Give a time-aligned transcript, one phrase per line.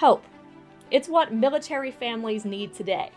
[0.00, 0.24] Hope.
[0.90, 3.10] It's what military families need today.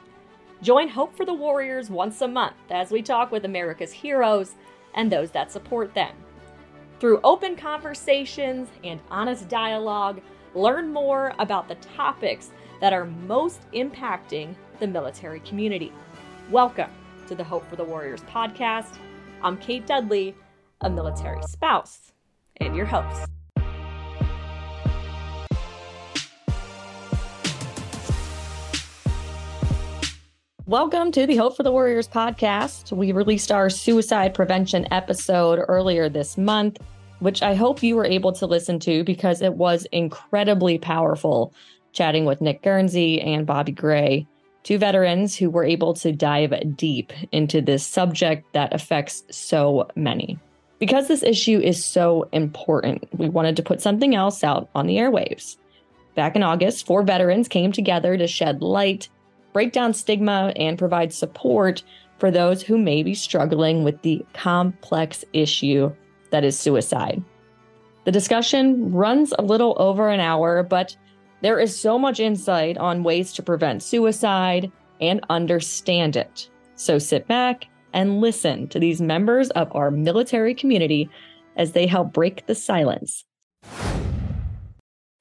[0.61, 4.56] Join Hope for the Warriors once a month as we talk with America's heroes
[4.93, 6.14] and those that support them.
[7.00, 10.20] Through open conversations and honest dialogue,
[10.55, 12.52] learn more about the topics
[12.82, 15.93] that are most impacting the military community.
[16.52, 16.91] Welcome
[17.29, 18.97] to the Hope for the Warriors podcast.
[19.41, 20.36] I'm Kate Dudley,
[20.81, 22.11] a military spouse,
[22.57, 23.32] and your host.
[30.66, 32.95] Welcome to the Hope for the Warriors podcast.
[32.95, 36.77] We released our suicide prevention episode earlier this month,
[37.20, 41.53] which I hope you were able to listen to because it was incredibly powerful
[41.91, 44.26] chatting with Nick Guernsey and Bobby Gray,
[44.63, 50.39] two veterans who were able to dive deep into this subject that affects so many.
[50.80, 54.95] Because this issue is so important, we wanted to put something else out on the
[54.95, 55.58] airwaves.
[56.16, 59.09] Back in August, four veterans came together to shed light
[59.53, 61.83] break down stigma, and provide support
[62.17, 65.91] for those who may be struggling with the complex issue
[66.31, 67.23] that is suicide.
[68.05, 70.95] The discussion runs a little over an hour, but
[71.41, 76.49] there is so much insight on ways to prevent suicide and understand it.
[76.75, 81.09] So sit back and listen to these members of our military community
[81.55, 83.25] as they help break the silence.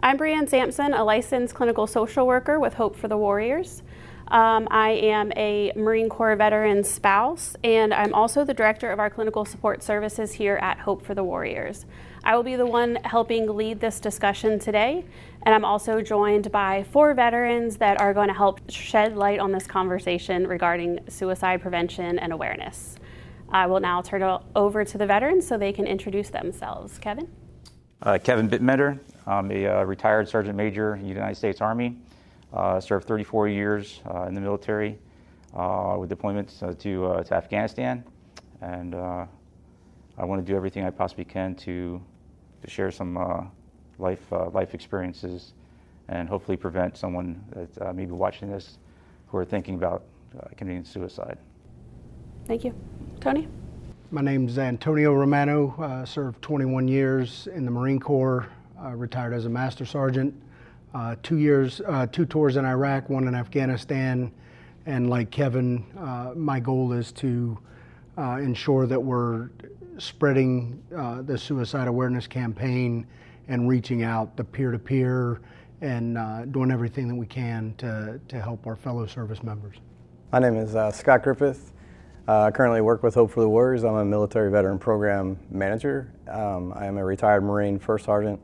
[0.05, 3.83] I'm Brianne Sampson, a licensed clinical social worker with Hope for the Warriors.
[4.33, 9.11] Um, I am a Marine Corps veteran spouse, and I'm also the director of our
[9.11, 11.84] clinical support services here at Hope for the Warriors.
[12.25, 15.05] I will be the one helping lead this discussion today,
[15.42, 19.53] and I'm also joined by four veterans that are going to help shed light on
[19.53, 22.97] this conversation regarding suicide prevention and awareness.
[23.50, 26.98] I will now turn it over to the veterans so they can introduce themselves.
[26.98, 27.30] Kevin?
[28.00, 28.98] Uh, Kevin Bittenbender.
[29.27, 31.98] I'm a uh, retired Sergeant Major in the United States Army.
[32.53, 34.98] Uh, served 34 years uh, in the military
[35.55, 38.04] uh, with deployments to, to Afghanistan.
[38.60, 39.27] And I
[40.25, 42.00] want to do everything I possibly can to,
[42.62, 43.50] to share some
[43.99, 45.54] life, life experiences
[46.09, 48.78] and hopefully prevent someone that may be watching this
[49.28, 50.04] who are thinking about
[50.56, 51.38] committing suicide.
[52.47, 52.75] Thank you.
[53.21, 53.48] Tony?
[54.10, 55.75] My name is Antonio Romano.
[55.78, 58.47] Uh, served 21 years in the Marine Corps,
[58.82, 60.34] uh, retired as a Master Sergeant
[60.94, 64.32] uh, two years, uh, two tours in Iraq, one in Afghanistan,
[64.86, 67.58] and like Kevin, uh, my goal is to
[68.19, 69.50] uh, ensure that we're
[69.98, 73.06] spreading uh, the suicide awareness campaign
[73.48, 75.41] and reaching out the peer-to-peer
[75.80, 79.76] and uh, doing everything that we can to, to help our fellow service members.
[80.32, 81.72] My name is Scott Griffith.
[82.28, 83.84] I currently work with Hope for the Warriors.
[83.84, 86.12] I'm a military veteran program manager.
[86.28, 88.41] Um, I am a retired Marine First Sergeant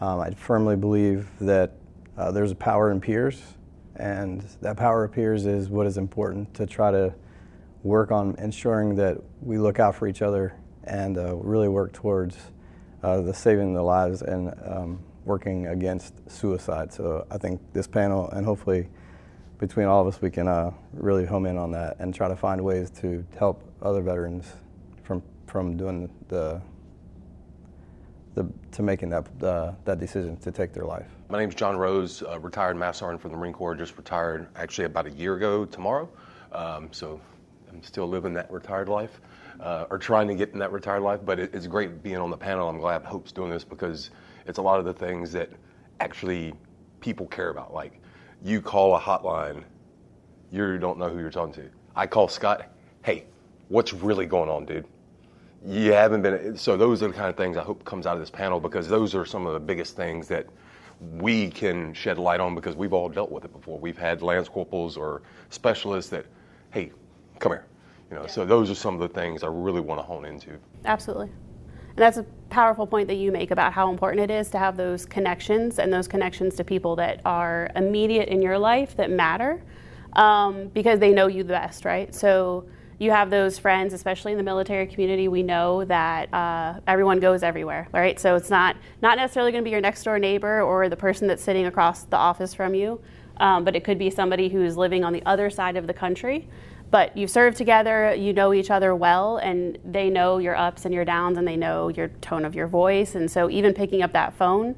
[0.00, 1.72] um, I firmly believe that
[2.16, 3.42] uh, there's a power in peers,
[3.96, 7.14] and that power of peers is what is important to try to
[7.82, 12.36] work on ensuring that we look out for each other and uh, really work towards
[13.02, 16.92] uh, the saving the lives and um, working against suicide.
[16.92, 18.88] So I think this panel and hopefully
[19.58, 22.36] between all of us we can uh, really home in on that and try to
[22.36, 24.46] find ways to help other veterans
[25.02, 26.60] from from doing the
[28.34, 31.06] the, to making that, uh, that decision to take their life.
[31.28, 34.48] My name is John Rose, uh, retired Master Sergeant from the Marine Corps, just retired
[34.56, 36.08] actually about a year ago tomorrow.
[36.52, 37.20] Um, so
[37.70, 39.20] I'm still living that retired life,
[39.60, 41.20] uh, or trying to get in that retired life.
[41.24, 42.68] But it, it's great being on the panel.
[42.68, 44.10] I'm glad Hope's doing this because
[44.46, 45.50] it's a lot of the things that
[46.00, 46.54] actually
[47.00, 47.74] people care about.
[47.74, 48.00] Like
[48.42, 49.64] you call a hotline,
[50.50, 51.68] you don't know who you're talking to.
[51.94, 53.24] I call Scott, hey,
[53.68, 54.86] what's really going on, dude?
[55.66, 58.20] You haven't been so those are the kind of things i hope comes out of
[58.20, 60.46] this panel because those are some of the biggest things that
[61.00, 63.78] we can shed light on because we've all dealt with it before.
[63.78, 66.26] We've had lance corporals or specialists that
[66.72, 66.92] hey
[67.38, 67.64] come here
[68.10, 68.28] you know yeah.
[68.28, 70.58] so those are some of the things i really want to hone into.
[70.84, 71.28] Absolutely.
[71.28, 74.76] And that's a powerful point that you make about how important it is to have
[74.76, 79.62] those connections and those connections to people that are immediate in your life that matter
[80.12, 82.14] um, because they know you the best right?
[82.14, 82.66] So
[83.00, 85.26] you have those friends, especially in the military community.
[85.26, 88.20] We know that uh, everyone goes everywhere, right?
[88.20, 91.26] So it's not not necessarily going to be your next door neighbor or the person
[91.26, 93.00] that's sitting across the office from you,
[93.38, 96.46] um, but it could be somebody who's living on the other side of the country.
[96.90, 100.92] But you've served together, you know each other well, and they know your ups and
[100.92, 103.14] your downs, and they know your tone of your voice.
[103.14, 104.76] And so even picking up that phone.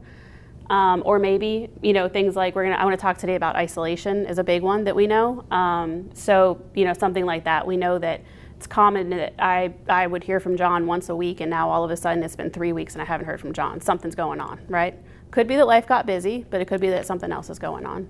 [0.72, 2.76] Um, or maybe you know things like we're gonna.
[2.76, 5.44] I want to talk today about isolation is a big one that we know.
[5.50, 7.66] Um, so you know something like that.
[7.66, 8.22] We know that
[8.62, 11.82] it's common that I, I would hear from John once a week, and now all
[11.82, 13.80] of a sudden it's been three weeks and I haven't heard from John.
[13.80, 14.96] Something's going on, right?
[15.32, 17.84] Could be that life got busy, but it could be that something else is going
[17.84, 18.08] on.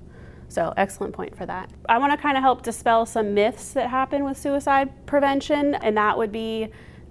[0.48, 1.70] So, excellent point for that.
[1.88, 5.96] I want to kind of help dispel some myths that happen with suicide prevention, and
[5.96, 6.68] that would be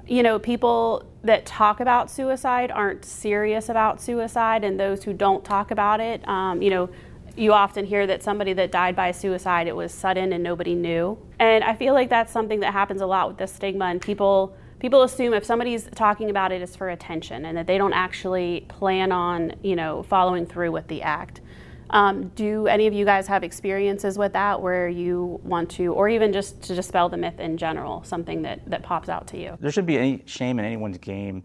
[0.07, 5.43] you know, people that talk about suicide aren't serious about suicide, and those who don't
[5.45, 6.89] talk about it, um, you know,
[7.37, 11.17] you often hear that somebody that died by suicide, it was sudden and nobody knew.
[11.39, 14.55] And I feel like that's something that happens a lot with the stigma, and people
[14.79, 18.65] people assume if somebody's talking about it, it's for attention, and that they don't actually
[18.67, 21.40] plan on, you know, following through with the act.
[21.91, 26.07] Um, do any of you guys have experiences with that where you want to, or
[26.07, 29.57] even just to dispel the myth in general, something that, that pops out to you?
[29.59, 31.43] There shouldn't be any shame in anyone's game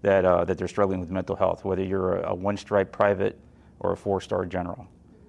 [0.00, 3.38] that, uh, that they're struggling with mental health, whether you're a, a one stripe private
[3.80, 4.88] or a four star general.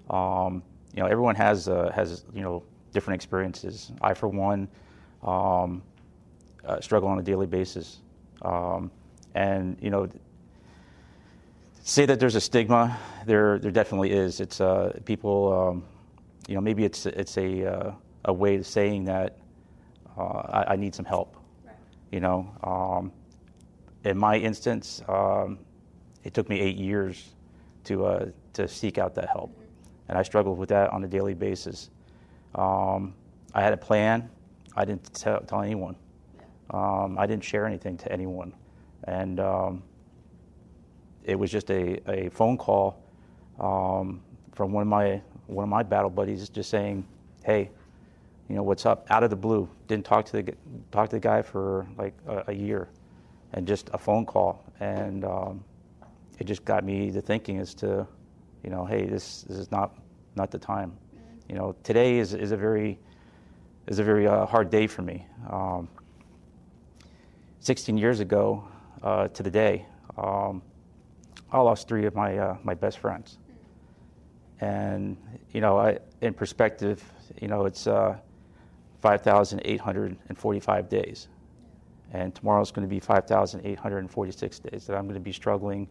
[0.10, 0.64] Um,
[0.94, 2.64] you know, everyone has, uh, has, you know,
[2.94, 3.92] different experiences.
[4.02, 4.70] I, for one,
[5.24, 5.82] um,
[6.64, 8.00] uh, struggle on a daily basis.
[8.44, 8.92] Um,
[9.36, 10.08] and, you know,
[11.84, 12.98] say that there's a stigma.
[13.26, 14.40] There, there definitely is.
[14.40, 15.84] It's uh, people, um,
[16.48, 17.92] you know, maybe it's it's a uh,
[18.26, 19.38] a way of saying that
[20.18, 21.36] uh, I, I, need some help.
[21.66, 21.76] Right.
[22.12, 23.12] You know, um,
[24.04, 25.60] in my instance, um,
[26.24, 27.34] it took me eight years
[27.86, 30.10] to uh, to seek out that help, mm-hmm.
[30.10, 31.90] and I struggled with that on a daily basis.
[32.56, 33.14] Um,
[33.54, 34.30] I had a plan.
[34.76, 35.96] I didn't tell, tell anyone.
[36.36, 36.44] Yeah.
[36.72, 38.54] Um, I didn't share anything to anyone,
[39.04, 39.84] and um,
[41.24, 43.02] it was just a, a phone call
[43.60, 44.22] um,
[44.54, 47.06] from one of my one of my battle buddies, just saying,
[47.44, 47.70] "Hey,
[48.50, 50.54] you know what's up?" Out of the blue, didn't talk to the
[50.92, 52.90] talk to the guy for like a, a year,
[53.54, 55.64] and just a phone call, and um,
[56.40, 58.08] it just got me to thinking as to,
[58.64, 59.96] you know, hey, this this is not
[60.36, 60.98] not the time.
[61.48, 63.00] You know, today is is a very
[63.88, 65.26] is a very uh, hard day for me.
[65.50, 65.88] Um,
[67.60, 68.68] 16 years ago
[69.04, 69.86] uh, to the day.
[70.18, 70.62] Um,
[71.54, 73.38] I lost three of my uh, my best friends,
[74.60, 75.16] and
[75.52, 77.04] you know, I, in perspective,
[77.40, 78.18] you know, it's uh,
[79.02, 81.28] 5,845 days,
[82.12, 85.88] and tomorrow is going to be 5,846 days that I'm going to be struggling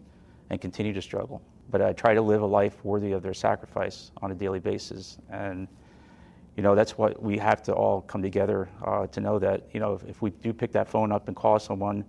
[0.51, 1.41] and continue to struggle.
[1.71, 5.19] But I try to live a life worthy of their sacrifice on a daily basis,
[5.31, 5.69] and
[6.57, 9.79] you know, that's what we have to all come together uh, to know that you
[9.79, 12.05] know, if, if we do pick that phone up and call someone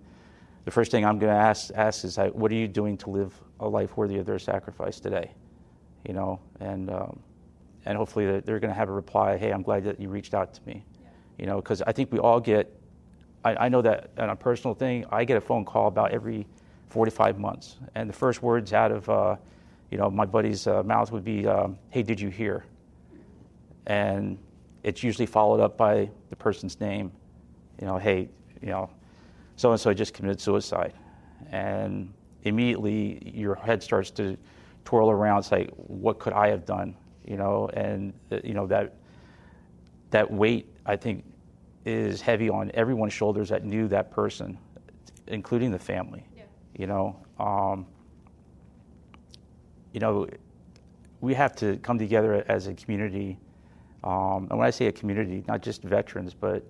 [0.64, 3.32] the first thing I'm going to ask, ask is, what are you doing to live
[3.60, 5.32] a life worthy of their sacrifice today?
[6.06, 7.20] You know, and um,
[7.86, 9.36] and hopefully they're going to have a reply.
[9.36, 10.84] Hey, I'm glad that you reached out to me.
[11.00, 11.08] Yeah.
[11.38, 12.72] You know, because I think we all get.
[13.44, 16.46] I, I know that on a personal thing, I get a phone call about every
[16.88, 19.36] 45 months, and the first words out of, uh,
[19.90, 22.64] you know, my buddy's uh, mouth would be, um, "Hey, did you hear?"
[23.86, 24.38] And
[24.82, 27.12] it's usually followed up by the person's name.
[27.80, 28.28] You know, hey,
[28.62, 28.88] you know,
[29.56, 30.94] so and so just committed suicide.
[31.50, 32.12] And
[32.42, 34.36] immediately your head starts to
[34.84, 36.96] twirl around, say, what could I have done?
[37.26, 38.96] You know, and uh, you know that
[40.10, 41.24] that weight I think
[41.84, 44.58] is heavy on everyone's shoulders that knew that person,
[45.26, 46.26] including the family.
[46.36, 46.42] Yeah.
[46.76, 47.86] You know, um,
[49.92, 50.28] you know,
[51.20, 53.38] we have to come together as a community.
[54.02, 56.62] Um, and when I say a community, not just veterans, but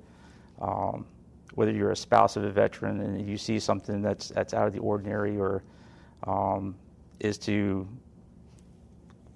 [0.60, 1.06] um,
[1.54, 4.72] whether you're a spouse of a veteran and you see something that's that's out of
[4.72, 5.62] the ordinary, or
[6.26, 6.74] um,
[7.20, 7.86] is to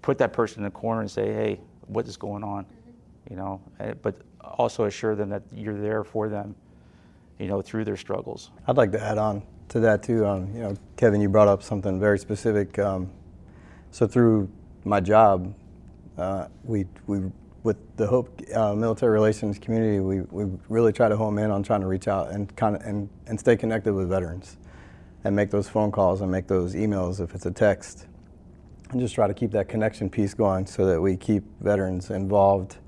[0.02, 2.66] put that person in the corner and say, "Hey, what is going on?"
[3.30, 6.54] You know, eh, but also assure them that you're there for them.
[7.38, 8.50] You know, through their struggles.
[8.66, 10.26] I'd like to add on to that too.
[10.26, 12.78] Um, you know, Kevin, you brought up something very specific.
[12.80, 13.10] Um,
[13.92, 14.50] so through
[14.84, 15.54] my job,
[16.16, 17.30] uh, we we
[17.68, 21.62] with the Hope uh, Military Relations community, we, we really try to home in on
[21.62, 24.56] trying to reach out and kind of and, and stay connected with veterans,
[25.24, 28.06] and make those phone calls and make those emails if it's a text,
[28.90, 32.78] and just try to keep that connection piece going so that we keep veterans involved,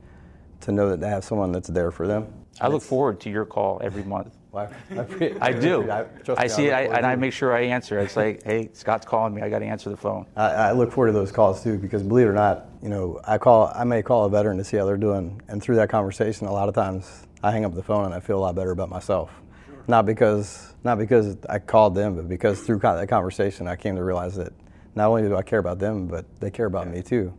[0.63, 2.33] to know that they have someone that's there for them.
[2.59, 4.35] I look forward to your call every month.
[4.53, 5.89] Well, I, I, I, do.
[5.89, 8.01] I, I see it, and I make sure I answer.
[8.01, 9.43] It's like, hey, Scott's calling me.
[9.43, 10.27] I got to answer the phone.
[10.37, 13.39] I, look forward to those calls too, because believe it or not, you know, I
[13.39, 16.49] call, I may call a veteran to see how they're doing, and through that conversation,
[16.49, 18.73] a lot of times I hang up the phone and I feel a lot better
[18.73, 19.31] about myself.
[19.67, 19.85] Sure.
[19.87, 24.03] Not because, not because I called them, but because through that conversation, I came to
[24.03, 24.53] realize that
[24.97, 26.95] not only do I care about them, but they care about yeah.
[26.95, 27.33] me too.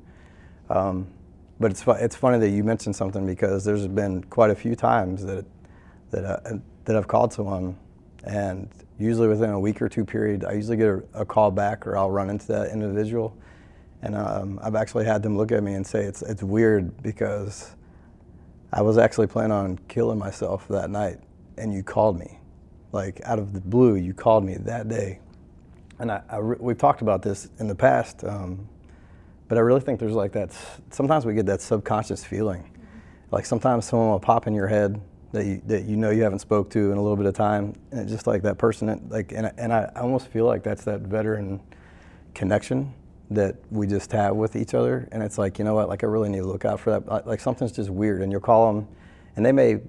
[0.70, 1.08] Um,
[1.60, 5.24] but it's it's funny that you mentioned something because there's been quite a few times
[5.26, 5.46] that
[6.10, 7.78] that uh, that I've called someone,
[8.24, 11.88] and usually within a week or two period, I usually get a, a call back
[11.88, 13.36] or I'll run into that individual,
[14.02, 17.76] and um, I've actually had them look at me and say it's it's weird because
[18.74, 21.20] I was actually planning on killing myself that night,
[21.58, 22.40] and you called me,
[22.92, 25.20] like out of the blue, you called me that day.
[26.00, 28.68] And I, I we've talked about this in the past, um,
[29.48, 30.52] but I really think there's like that.
[30.90, 32.76] Sometimes we get that subconscious feeling,
[33.30, 35.00] like sometimes someone will pop in your head
[35.32, 37.74] that you, that you know you haven't spoke to in a little bit of time,
[37.92, 41.02] and just like that person, that, like, and, and I almost feel like that's that
[41.02, 41.62] veteran
[42.34, 42.94] connection
[43.30, 46.08] that we just have with each other, and it's like, you know what, like I
[46.08, 47.26] really need to look out for that.
[47.26, 48.88] Like something's just weird, and you'll call them,
[49.36, 49.80] and they may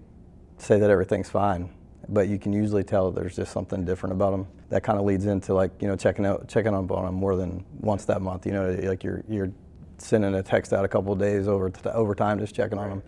[0.58, 1.68] say that everything's fine,
[2.08, 4.46] but you can usually tell there's just something different about them.
[4.68, 7.64] That kind of leads into like, you know, checking out, checking on them more than
[7.80, 8.46] once that month.
[8.46, 9.52] You know, like you're you're
[9.98, 13.02] sending a text out a couple of days over over time, just checking on them.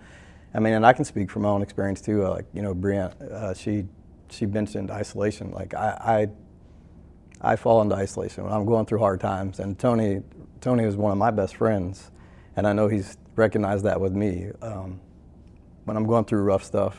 [0.54, 2.24] I mean, and I can speak from my own experience too.
[2.24, 3.86] Uh, like, you know, Brianne, uh, she
[4.30, 5.50] she mentioned isolation.
[5.50, 6.28] Like I,
[7.42, 9.58] I I fall into isolation when I'm going through hard times.
[9.58, 10.22] And Tony
[10.60, 12.10] Tony is one of my best friends,
[12.56, 14.50] and I know he's recognized that with me.
[14.62, 15.00] Um,
[15.84, 16.96] when I'm going through rough stuff,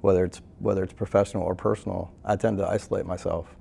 [0.00, 3.56] whether it's whether it's professional or personal, I tend to isolate myself.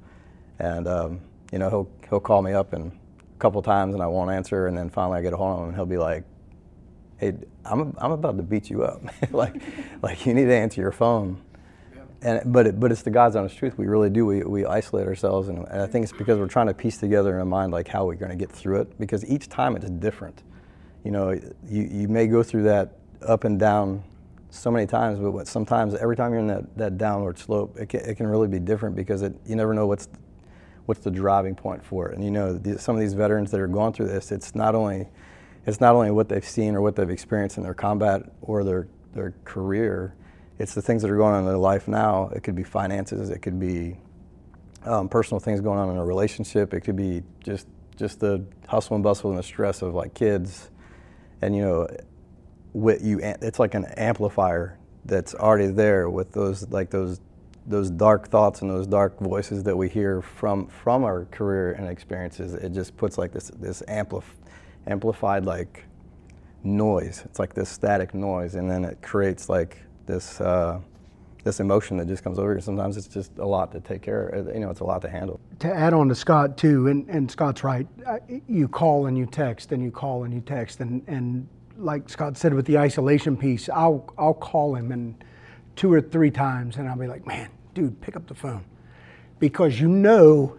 [0.60, 4.08] And um, you know, he'll he'll call me up and a couple times, and I
[4.08, 6.24] won't answer, and then finally I get a hold of him, and he'll be like,
[7.22, 9.01] hey, I'm, I'm about to beat you up.
[9.32, 9.62] like,
[10.01, 11.40] like you need to answer your phone.
[12.24, 13.78] And, but, it, but it's the God's honest truth.
[13.78, 14.25] We really do.
[14.25, 15.48] We, we isolate ourselves.
[15.48, 17.88] And, and I think it's because we're trying to piece together in our mind, like,
[17.88, 19.00] how we're going to get through it.
[19.00, 20.42] Because each time it's different.
[21.04, 21.32] You know,
[21.68, 24.04] you, you may go through that up and down
[24.50, 27.90] so many times, but what, sometimes every time you're in that, that downward slope, it
[27.90, 30.10] can, it can really be different because it, you never know what's,
[30.88, 32.16] what's the driving point for it.
[32.16, 34.75] And you know, the, some of these veterans that are going through this, it's not
[34.75, 35.08] only
[35.65, 38.88] it's not only what they've seen or what they've experienced in their combat or their,
[39.13, 40.15] their career,
[40.58, 42.30] it's the things that are going on in their life now.
[42.36, 43.98] It could be finances, it could be
[44.86, 48.96] um, personal things going on in a relationship, it could be just just the hustle
[48.96, 50.70] and bustle and the stress of like kids,
[51.41, 51.88] and you know,
[52.74, 57.20] what you it's like an amplifier that's already there with those like those
[57.68, 61.88] those dark thoughts and those dark voices that we hear from from our career and
[61.88, 62.53] experiences.
[62.53, 64.24] It just puts like this this amplif
[64.88, 65.86] amplified like
[66.64, 67.24] noise.
[67.26, 70.80] It's like this static noise, and then it creates like this uh,
[71.44, 72.62] this emotion that just comes over you.
[72.62, 74.48] Sometimes it's just a lot to take care of.
[74.48, 75.40] You know, it's a lot to handle.
[75.60, 77.88] To add on to Scott too, and, and Scott's right.
[78.48, 81.48] You call and you text, and you call and you text, and and
[81.78, 85.24] like Scott said with the isolation piece, I'll I'll call him and
[85.76, 88.66] two or three times, and I'll be like, man, dude, pick up the phone,
[89.40, 90.58] because you know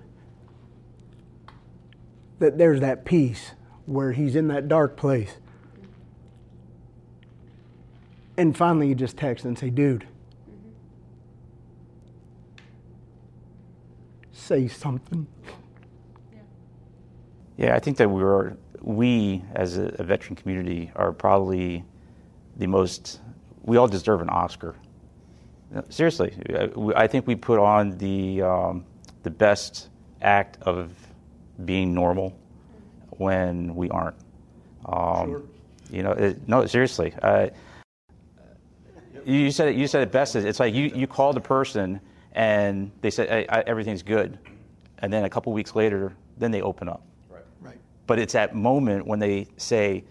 [2.38, 3.52] that there's that peace
[3.86, 5.36] where he's in that dark place.
[8.36, 10.06] And finally, you just text and say, dude,
[14.32, 15.26] say something.
[17.56, 21.84] Yeah, I think that we are, we as a, a, veteran community are probably
[22.56, 23.20] the most,
[23.62, 24.74] we all deserve an Oscar.
[25.88, 26.34] Seriously,
[26.96, 28.84] I think we put on the, um,
[29.22, 30.92] the best act of
[31.64, 32.36] being normal
[33.18, 34.16] when we aren't.
[34.86, 35.42] Um, sure.
[35.90, 37.14] You know, it, no, seriously.
[37.22, 37.48] Uh,
[39.24, 39.76] you said it.
[39.76, 40.34] You said it best.
[40.36, 42.00] It's like you you called a person
[42.32, 44.38] and they said hey, I, everything's good,
[44.98, 47.02] and then a couple weeks later, then they open up.
[47.30, 47.44] Right.
[47.60, 47.78] Right.
[48.06, 50.04] But it's that moment when they say,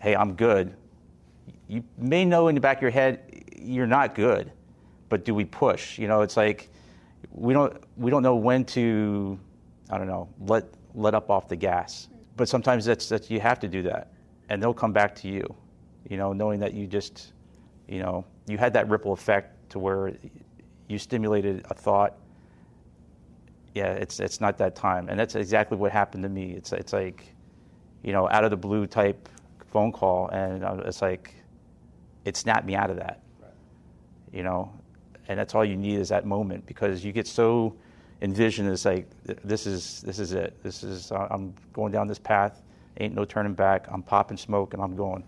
[0.00, 0.74] "Hey, I'm good."
[1.68, 4.52] You may know in the back of your head you're not good,
[5.08, 5.98] but do we push?
[5.98, 6.68] You know, it's like
[7.30, 9.38] we don't we don't know when to
[9.90, 10.64] I don't know let
[10.94, 14.12] let up off the gas but sometimes that's that you have to do that,
[14.48, 15.54] and they'll come back to you,
[16.08, 17.32] you know, knowing that you just,
[17.88, 20.12] you know, you had that ripple effect to where
[20.88, 22.16] you stimulated a thought.
[23.74, 26.52] Yeah, it's it's not that time, and that's exactly what happened to me.
[26.52, 27.34] It's it's like,
[28.02, 29.28] you know, out of the blue type
[29.72, 31.34] phone call, and it's like,
[32.24, 33.20] it snapped me out of that.
[33.40, 33.50] Right.
[34.32, 34.72] You know,
[35.26, 37.74] and that's all you need is that moment because you get so
[38.22, 40.62] envision is like this is this is it.
[40.62, 42.62] This is I'm going down this path.
[43.00, 43.86] Ain't no turning back.
[43.90, 45.24] I'm popping smoke and I'm going,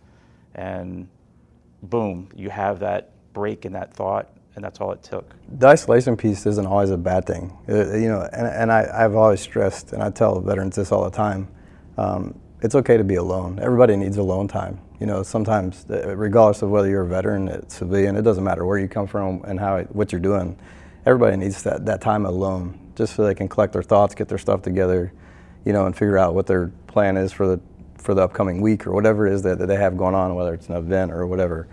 [0.54, 1.08] and
[1.82, 5.34] boom, you have that break in that thought, and that's all it took.
[5.58, 8.28] The isolation piece isn't always a bad thing, uh, you know.
[8.32, 11.48] And, and I, I've always stressed, and I tell veterans this all the time.
[11.98, 13.58] Um, it's okay to be alone.
[13.60, 14.80] Everybody needs alone time.
[14.98, 18.64] You know, sometimes, uh, regardless of whether you're a veteran, a civilian, it doesn't matter
[18.64, 20.58] where you come from and how what you're doing
[21.06, 24.38] everybody needs that, that time alone just so they can collect their thoughts, get their
[24.38, 25.12] stuff together,
[25.64, 27.60] you know, and figure out what their plan is for the
[27.98, 30.54] for the upcoming week or whatever it is that, that they have going on, whether
[30.54, 31.66] it's an event or whatever.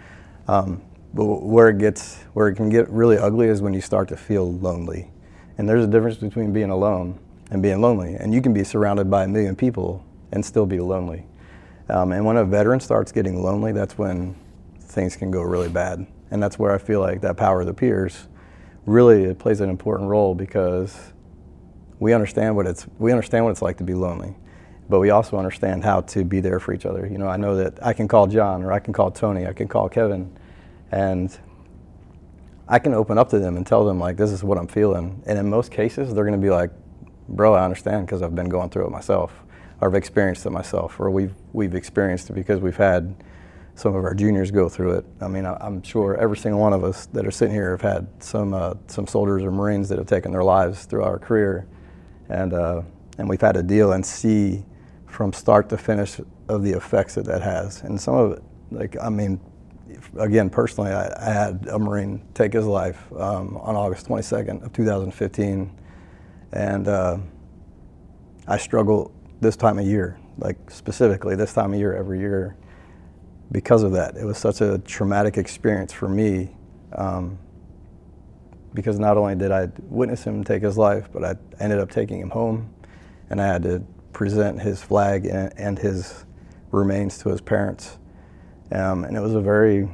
[0.48, 0.82] Um,
[1.14, 4.18] but where it gets where it can get really ugly is when you start to
[4.18, 5.12] feel lonely,
[5.58, 7.20] and there's a difference between being alone
[7.52, 8.16] and being lonely.
[8.16, 11.26] And you can be surrounded by a million people and still be lonely.
[11.90, 14.36] Um, and when a veteran starts getting lonely, that's when
[14.80, 16.08] things can go really bad.
[16.32, 18.28] And that's where I feel like that power of the peers
[18.86, 21.14] really it plays an important role because
[22.00, 24.36] we understand what it's we understand what it's like to be lonely,
[24.90, 27.08] but we also understand how to be there for each other.
[27.08, 29.54] You know, I know that I can call John or I can call Tony, I
[29.54, 30.38] can call Kevin,
[30.92, 31.38] and
[32.68, 35.22] I can open up to them and tell them like this is what I'm feeling.
[35.26, 36.72] And in most cases, they're going to be like,
[37.30, 39.34] "Bro, I understand because I've been going through it myself,
[39.80, 43.16] or I've experienced it myself, or we've we've experienced it because we've had."
[43.76, 45.06] Some of our juniors go through it.
[45.20, 47.82] I mean, I, am sure every single one of us that are sitting here have
[47.82, 51.68] had some uh, some soldiers or Marines that have taken their lives through our career,
[52.30, 52.82] and uh,
[53.18, 54.64] and we've had to deal and see
[55.08, 57.82] from start to finish of the effects that that has.
[57.82, 59.40] And some of it, like I mean,
[60.18, 64.72] again personally, I, I had a Marine take his life um, on August 22nd of
[64.72, 65.72] 2015,
[66.52, 67.18] and uh,
[68.48, 69.12] I struggle
[69.42, 72.56] this time of year, like specifically this time of year every year
[73.54, 74.18] because of that.
[74.18, 76.56] It was such a traumatic experience for me
[76.92, 77.38] um,
[78.74, 82.20] because not only did I witness him take his life, but I ended up taking
[82.20, 82.74] him home
[83.30, 86.26] and I had to present his flag and, and his
[86.72, 88.00] remains to his parents.
[88.72, 89.88] Um, and it was a very,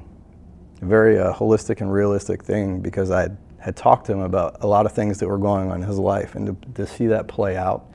[0.82, 3.28] very uh, holistic and realistic thing because I
[3.60, 6.00] had talked to him about a lot of things that were going on in his
[6.00, 7.92] life and to, to see that play out,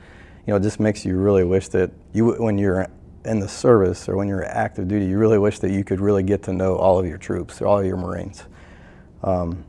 [0.46, 2.86] you know, it just makes you really wish that you, when you're
[3.24, 6.22] in the service or when you're active duty, you really wish that you could really
[6.22, 8.44] get to know all of your troops, all of your Marines.
[9.22, 9.64] Um,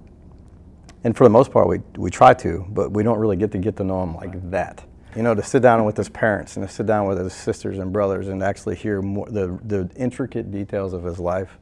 [1.03, 3.57] and for the most part, we, we try to, but we don't really get to
[3.57, 4.83] get to know them like that.
[5.15, 7.79] You know, to sit down with his parents and to sit down with his sisters
[7.79, 11.57] and brothers and actually hear more the, the intricate details of his life.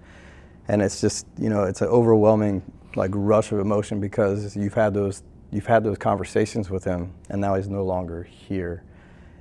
[0.68, 2.64] And it's just, you know, it's an overwhelming
[2.96, 7.40] like rush of emotion because you've had those you've had those conversations with him and
[7.40, 8.84] now he's no longer here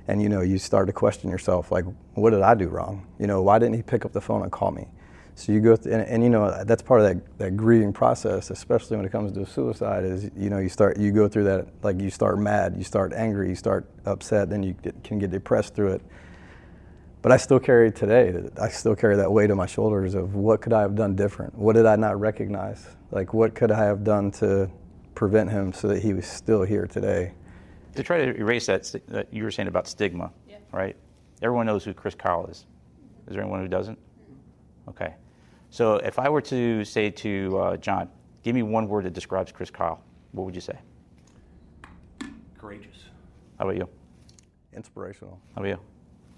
[0.07, 3.07] and you know you start to question yourself like what did i do wrong?
[3.19, 4.87] You know why didn't he pick up the phone and call me?
[5.35, 8.51] So you go th- and, and, you know that's part of that, that grieving process
[8.51, 11.45] especially when it comes to a suicide is you know you start you go through
[11.45, 15.17] that like you start mad you start angry you start upset then you get, can
[15.19, 16.01] get depressed through it.
[17.23, 20.61] But i still carry today i still carry that weight on my shoulders of what
[20.61, 21.57] could i have done different?
[21.57, 22.85] What did i not recognize?
[23.11, 24.69] Like what could i have done to
[25.15, 27.33] prevent him so that he was still here today
[27.95, 30.57] to try to erase that, that you were saying about stigma, yeah.
[30.71, 30.95] right?
[31.41, 32.65] Everyone knows who Chris Kyle is.
[33.27, 33.97] Is there anyone who doesn't?
[34.87, 35.13] Okay.
[35.69, 38.09] So if I were to say to uh, John,
[38.43, 40.77] give me one word that describes Chris Kyle, what would you say?
[42.57, 43.05] Courageous.
[43.57, 43.87] How about you?
[44.73, 45.39] Inspirational.
[45.55, 45.79] How about you?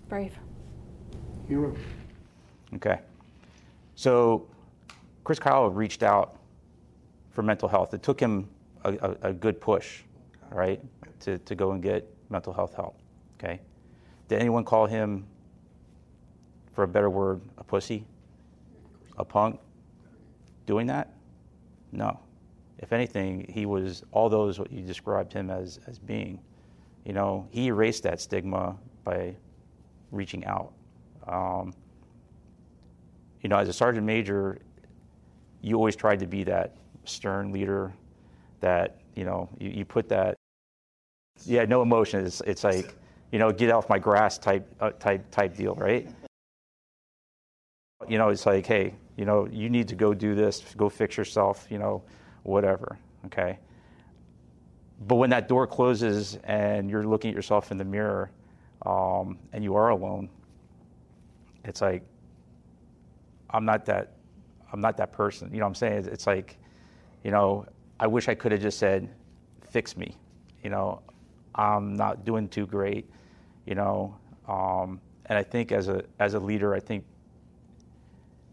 [0.08, 0.38] Brave.
[1.48, 1.76] Hero.
[2.76, 3.00] Okay.
[3.96, 4.48] So
[5.24, 6.38] Chris Kyle reached out
[7.32, 7.94] for mental health.
[7.94, 8.50] It took him
[8.84, 10.02] a, a, a good push,
[10.52, 10.82] right?
[11.22, 13.00] to, to go and get mental health help.
[13.40, 13.60] Okay?
[14.28, 15.26] Did anyone call him,
[16.74, 18.06] for a better word, a pussy?
[19.18, 19.60] A punk?
[20.66, 21.14] Doing that?
[21.92, 22.20] No.
[22.80, 26.40] If anything, he was all those what you described him as, as being.
[27.06, 29.36] You know, he erased that stigma by
[30.12, 30.74] reaching out.
[31.28, 31.74] Um,
[33.42, 34.60] you know, as a sergeant major,
[35.62, 37.94] you always tried to be that stern leader
[38.60, 40.36] that, you know, you, you put that
[41.44, 42.26] yeah, no emotion.
[42.26, 42.96] It's, it's like,
[43.32, 46.08] you know, get off my grass type, uh, type, type deal, right?
[48.08, 51.18] You know, it's like, hey, you know, you need to go do this, go fix
[51.18, 52.04] yourself, you know,
[52.44, 53.60] whatever, okay?
[55.08, 58.32] But when that door closes and you're looking at yourself in the mirror
[58.86, 60.30] um, and you are alone,
[61.64, 62.04] it's like,
[63.50, 64.14] I'm not that,
[64.72, 65.52] I'm not that person.
[65.52, 66.10] You know what I'm saying?
[66.12, 66.58] It's like,
[67.24, 67.66] you know,
[68.00, 69.10] I wish I could have just said,
[69.70, 70.18] fix me.
[70.64, 71.02] You know,
[71.56, 73.10] I'm not doing too great,
[73.66, 74.16] you know.
[74.48, 77.04] Um, and I think as a as a leader, I think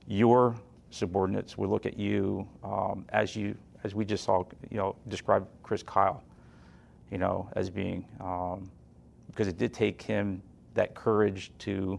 [0.07, 0.55] your
[0.91, 5.47] subordinates would look at you um, as you as we just saw, you know, describe
[5.63, 6.23] Chris Kyle,
[7.11, 8.71] you know, as being um,
[9.27, 10.43] because it did take him
[10.75, 11.99] that courage to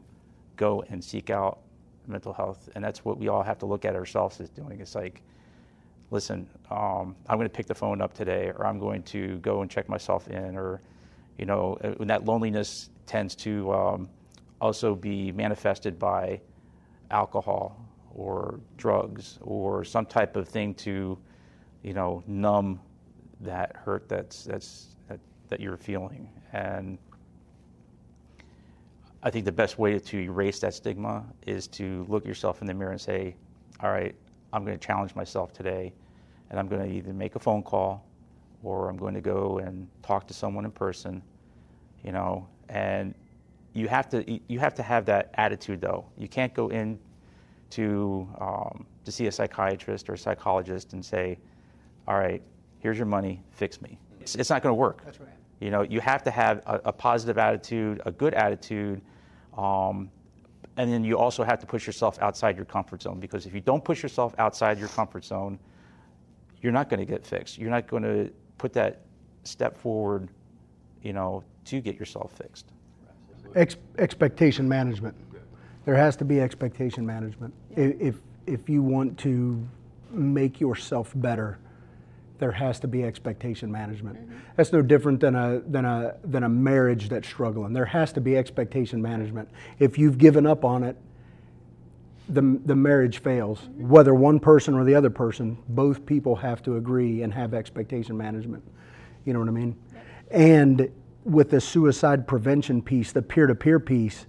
[0.56, 1.60] go and seek out
[2.08, 4.80] mental health, and that's what we all have to look at ourselves as doing.
[4.80, 5.22] It's like
[6.12, 9.62] listen, um, I'm going to pick the phone up today, or I'm going to go
[9.62, 10.82] and check myself in, or
[11.38, 14.10] you know, uh, and that loneliness tends to um,
[14.62, 16.40] also be manifested by
[17.12, 17.78] alcohol
[18.16, 21.18] or drugs or some type of thing to,
[21.82, 22.80] you know, numb
[23.42, 26.30] that hurt that's that's that, that you're feeling.
[26.54, 26.98] And
[29.24, 32.74] I think the best way to erase that stigma is to look yourself in the
[32.74, 33.36] mirror and say,
[33.80, 34.16] all right,
[34.54, 35.92] I'm going to challenge myself today,
[36.50, 38.06] and I'm going to either make a phone call
[38.62, 41.22] or I'm going to go and talk to someone in person,
[42.04, 43.14] you know, and
[43.74, 46.06] you have to you have to have that attitude though.
[46.18, 47.00] You can't go in
[47.72, 51.40] to um, to see a psychiatrist or a psychologist and say,
[52.08, 52.42] all right,
[52.80, 53.98] here's your money, fix me.
[54.22, 55.04] It's, it's not going to work.
[55.04, 55.30] That's right.
[55.60, 59.02] You know, you have to have a, a positive attitude, a good attitude,
[59.58, 60.10] um,
[60.78, 63.62] and then you also have to push yourself outside your comfort zone because if you
[63.62, 65.60] don't push yourself outside your comfort zone,
[66.62, 67.58] you're not going to get fixed.
[67.58, 69.02] You're not going to put that
[69.44, 70.30] step forward,
[71.02, 72.68] you know, to get yourself fixed.
[73.56, 75.16] Ex- expectation management.
[75.86, 77.54] There has to be expectation management.
[77.78, 78.16] I- If,
[78.48, 79.68] if you want to
[80.10, 81.60] make yourself better,
[82.44, 84.18] there has to be expectation management.
[84.18, 84.38] Mm-hmm.
[84.58, 87.72] That's no different than a, than, a, than a marriage that's struggling.
[87.72, 89.48] There has to be expectation management.
[89.80, 90.98] If you've given up on it,
[92.28, 93.60] the, the marriage fails.
[93.60, 93.88] Mm-hmm.
[93.88, 98.18] Whether one person or the other person, both people have to agree and have expectation
[98.18, 98.62] management.
[99.24, 99.78] You know what I mean?
[100.30, 100.92] And
[101.24, 104.26] with the suicide prevention piece, the peer to peer piece,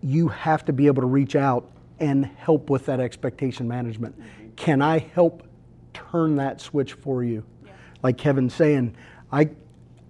[0.00, 4.16] you have to be able to reach out and help with that expectation management.
[4.16, 4.50] Mm-hmm.
[4.54, 5.42] Can I help
[5.92, 7.44] turn that switch for you?
[8.02, 8.94] Like Kevin's saying,
[9.32, 9.50] I,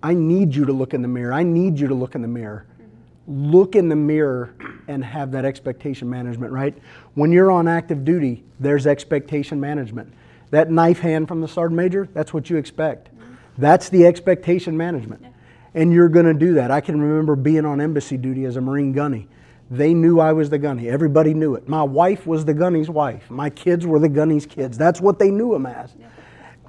[0.03, 1.33] I need you to look in the mirror.
[1.33, 2.67] I need you to look in the mirror.
[2.75, 3.51] Mm-hmm.
[3.51, 4.55] Look in the mirror
[4.87, 6.77] and have that expectation management, right?
[7.14, 10.12] When you're on active duty, there's expectation management.
[10.51, 13.09] That knife hand from the sergeant major, that's what you expect.
[13.09, 13.35] Mm-hmm.
[13.59, 15.25] That's the expectation management.
[15.75, 16.71] And you're going to do that.
[16.71, 19.29] I can remember being on embassy duty as a Marine gunny.
[19.70, 20.88] They knew I was the gunny.
[20.88, 21.68] Everybody knew it.
[21.68, 23.31] My wife was the gunny's wife.
[23.31, 24.78] My kids were the gunny's kids.
[24.78, 25.94] That's what they knew him as.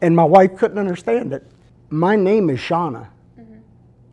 [0.01, 1.49] And my wife couldn't understand it.
[1.89, 3.07] My name is Shauna,
[3.39, 3.59] mm-hmm.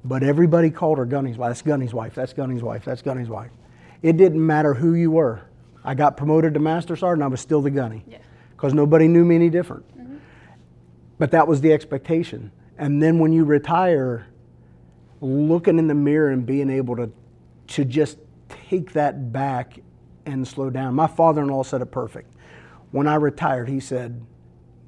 [0.04, 1.50] but everybody called her Gunny's wife.
[1.50, 2.14] That's Gunny's wife.
[2.14, 2.84] That's Gunny's wife.
[2.84, 3.50] That's Gunny's wife.
[4.02, 5.42] It didn't matter who you were.
[5.84, 7.22] I got promoted to master sergeant.
[7.22, 8.04] I was still the gunny
[8.50, 9.86] because nobody knew me any different.
[9.96, 10.16] Mm-hmm.
[11.18, 12.50] But that was the expectation.
[12.78, 14.26] And then when you retire,
[15.20, 17.10] looking in the mirror and being able to,
[17.68, 18.18] to just
[18.48, 19.78] take that back
[20.24, 20.94] and slow down.
[20.94, 22.32] My father in law said it perfect.
[22.90, 24.24] When I retired, he said,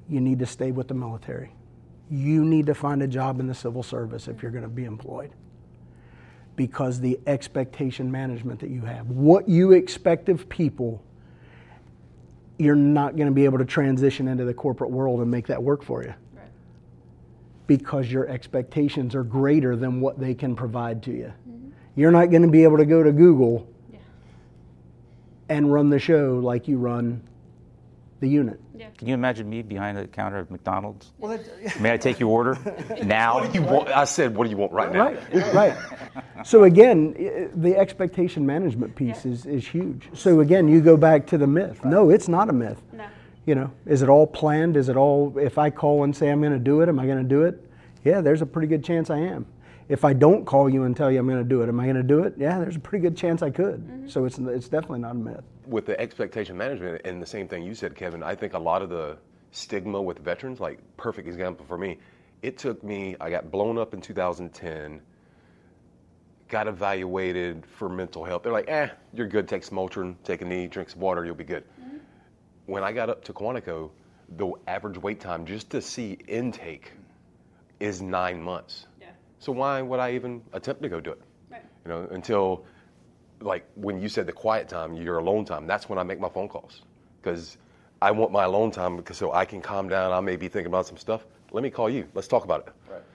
[0.08, 1.52] You need to stay with the military.
[2.10, 4.84] You need to find a job in the civil service if you're going to be
[4.84, 5.30] employed.
[6.56, 11.02] Because the expectation management that you have, what you expect of people,
[12.58, 15.62] you're not going to be able to transition into the corporate world and make that
[15.62, 16.14] work for you
[17.68, 21.32] because your expectations are greater than what they can provide to you.
[21.98, 23.68] You're not going to be able to go to Google
[25.48, 27.20] and run the show like you run
[28.20, 28.60] the unit.
[28.96, 31.10] Can you imagine me behind the counter of McDonald's?
[31.80, 32.56] May I take your order
[33.04, 33.42] now?
[33.52, 35.12] You want, I said, what do you want right now?
[35.32, 35.76] Right, right.
[36.44, 40.08] So again, the expectation management piece is, is huge.
[40.12, 41.84] So again, you go back to the myth.
[41.84, 42.80] No, it's not a myth.
[42.92, 43.06] No.
[43.44, 44.76] You know, is it all planned?
[44.76, 47.06] Is it all, if I call and say I'm going to do it, am I
[47.06, 47.68] going to do it?
[48.04, 49.46] Yeah, there's a pretty good chance I am.
[49.88, 51.84] If I don't call you and tell you I'm going to do it, am I
[51.84, 52.34] going to do it?
[52.36, 54.04] Yeah, there's a pretty good chance I could.
[54.06, 55.44] So it's, it's definitely not a myth.
[55.66, 58.82] with the expectation management and the same thing you said, Kevin, I think a lot
[58.82, 59.16] of the
[59.50, 61.98] stigma with veterans, like perfect example for me,
[62.42, 65.00] it took me, I got blown up in 2010,
[66.48, 68.42] got evaluated for mental health.
[68.42, 71.34] They're like, eh, you're good, take some Motrin, take a knee, drink some water, you'll
[71.34, 71.64] be good.
[72.66, 73.90] When I got up to Quantico,
[74.36, 76.92] the average wait time just to see intake
[77.80, 78.86] is nine months.
[79.38, 79.44] Yeah.
[79.44, 81.20] So why would I even attempt to go do it?
[81.50, 81.62] Right.
[81.84, 82.64] You know, until
[83.40, 86.28] like when you said the quiet time, your alone time, that's when I make my
[86.28, 86.82] phone calls.
[87.22, 87.56] Because
[88.00, 90.12] I want my alone time because so I can calm down.
[90.12, 91.26] I may be thinking about some stuff.
[91.52, 92.08] Let me call you.
[92.14, 92.72] Let's talk about it.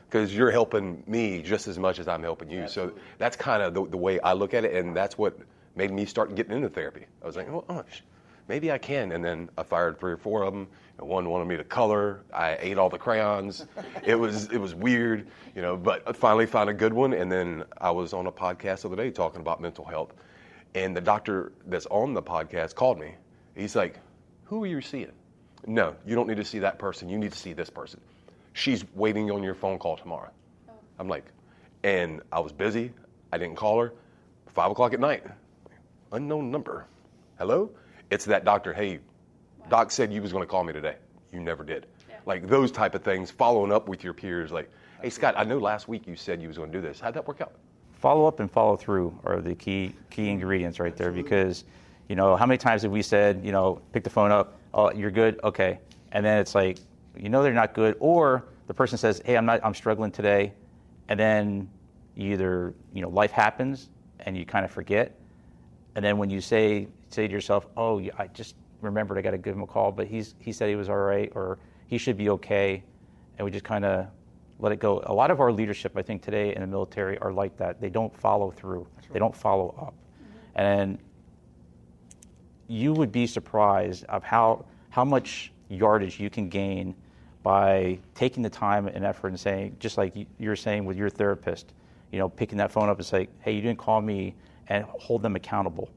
[0.09, 2.67] Because you're helping me just as much as I'm helping you.
[2.67, 5.37] So that's kind of the, the way I look at it, and that's what
[5.75, 7.05] made me start getting into therapy.
[7.21, 8.01] I was like, oh, oh, sh-
[8.47, 9.11] maybe I can.
[9.11, 10.67] And then I fired three or four of them.
[10.97, 12.21] And one wanted me to color.
[12.33, 13.65] I ate all the crayons.
[14.05, 15.75] it was it was weird, you know.
[15.75, 17.13] But I finally found a good one.
[17.13, 20.13] And then I was on a podcast the other day talking about mental health,
[20.75, 23.15] and the doctor that's on the podcast called me.
[23.55, 23.99] He's like,
[24.45, 25.11] "Who are you seeing?"
[25.65, 27.09] No, you don't need to see that person.
[27.09, 27.99] You need to see this person.
[28.53, 30.29] She's waiting on your phone call tomorrow.
[30.69, 30.73] Oh.
[30.99, 31.25] I'm like,
[31.83, 32.91] and I was busy.
[33.31, 33.93] I didn't call her.
[34.47, 35.23] Five o'clock at night.
[36.11, 36.85] Unknown number.
[37.39, 37.71] Hello?
[38.13, 38.73] It's that doctor.
[38.73, 38.99] Hey,
[39.69, 40.95] doc said you was going to call me today.
[41.31, 41.87] You never did.
[42.25, 43.31] Like those type of things.
[43.31, 44.51] Following up with your peers.
[44.51, 44.69] Like,
[45.01, 46.99] hey Scott, I know last week you said you was going to do this.
[46.99, 47.53] How'd that work out?
[48.03, 51.63] follow up and follow through are the key key ingredients right there because
[52.09, 54.91] you know how many times have we said you know pick the phone up oh
[54.91, 55.79] you're good okay
[56.11, 56.79] and then it's like
[57.15, 60.51] you know they're not good or the person says hey i'm not i'm struggling today
[61.07, 61.69] and then
[62.17, 63.87] either you know life happens
[64.19, 65.17] and you kind of forget
[65.95, 69.37] and then when you say say to yourself oh i just remembered i got to
[69.37, 72.17] give him a call but he's he said he was all right or he should
[72.17, 72.83] be okay
[73.37, 74.07] and we just kind of
[74.59, 75.03] let it go.
[75.05, 77.81] A lot of our leadership, I think, today in the military are like that.
[77.81, 78.87] They don't follow through.
[79.11, 79.93] They don't follow up.
[79.93, 80.37] Mm-hmm.
[80.55, 80.97] And
[82.67, 86.95] you would be surprised of how how much yardage you can gain
[87.41, 91.73] by taking the time and effort and saying, just like you're saying with your therapist,
[92.11, 94.33] you know, picking that phone up and say, hey, you didn't call me,
[94.69, 95.89] and hold them accountable.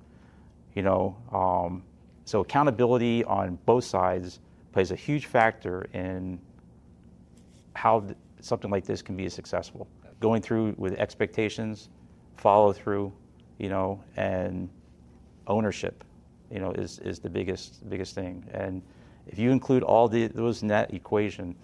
[0.77, 1.83] You know, um,
[2.27, 4.41] so accountability on both sides
[4.73, 6.39] plays a huge factor in
[7.75, 9.89] how th- something like this can be successful.
[10.21, 11.89] Going through with expectations,
[12.37, 13.11] follow through,
[13.59, 14.69] you know, and
[15.47, 16.05] ownership,
[16.51, 18.45] you know, is, is the biggest biggest thing.
[18.53, 18.83] And
[19.27, 21.57] if you include all the, those in that equation,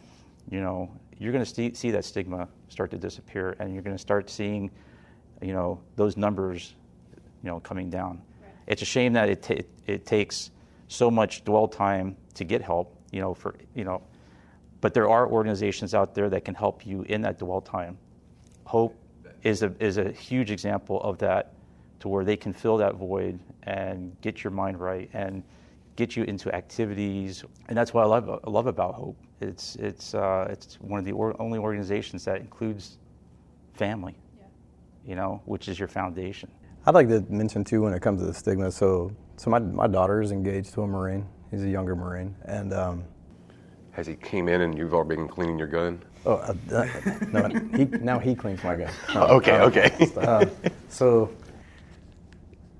[0.51, 3.94] you know, you're going to see, see that stigma start to disappear, and you're going
[3.94, 4.70] to start seeing,
[5.42, 6.75] you know, those numbers,
[7.42, 8.22] you know, coming down.
[8.66, 10.51] It's a shame that it, t- it takes
[10.88, 14.03] so much dwell time to get help, you know, for you know,
[14.81, 17.98] but there are organizations out there that can help you in that dwell time.
[18.64, 18.96] Hope
[19.42, 21.53] is a is a huge example of that,
[22.01, 25.42] to where they can fill that void and get your mind right and
[25.94, 29.16] get you into activities, and that's what I love, I love about Hope.
[29.40, 32.98] It's, it's, uh, it's one of the or- only organizations that includes
[33.75, 34.44] family, yeah.
[35.07, 36.51] you know, which is your foundation.
[36.87, 38.71] I'd like to mention too when it comes to the stigma.
[38.73, 41.27] So, so my my daughter is engaged to a Marine.
[41.51, 43.05] He's a younger Marine, and um,
[43.92, 46.03] has he came in and you've already been cleaning your gun?
[46.25, 46.88] Oh, uh, uh,
[47.31, 48.92] no, he, now he cleans my gun.
[49.14, 50.11] No, okay, uh, okay.
[50.16, 50.47] Uh,
[50.88, 51.31] so,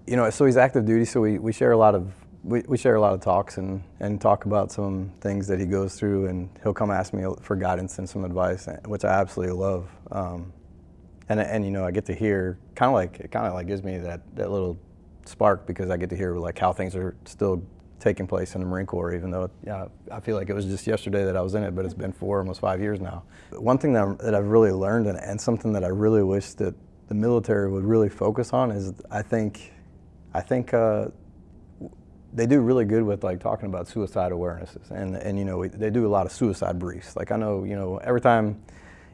[0.07, 1.05] you know, so he's active duty.
[1.05, 2.13] So we, we share a lot of
[2.45, 5.67] we, we share a lot of talks and, and talk about some things that he
[5.67, 9.55] goes through, and he'll come ask me for guidance and some advice, which I absolutely
[9.55, 9.89] love.
[10.11, 10.53] Um,
[11.29, 13.67] and and you know, I get to hear kind of like it kind of like
[13.67, 14.79] gives me that that little
[15.25, 17.63] spark because I get to hear like how things are still
[18.01, 20.87] taking place in the Marine Corps, even though yeah, I feel like it was just
[20.87, 23.23] yesterday that I was in it, but it's been four, almost five years now.
[23.53, 26.75] One thing that, that I've really learned and, and something that I really wish that
[27.09, 29.73] the military would really focus on is I think,
[30.35, 31.09] I think uh,
[32.33, 35.91] they do really good with like talking about suicide awarenesses, and and you know they
[35.91, 37.15] do a lot of suicide briefs.
[37.15, 38.63] Like I know you know every time,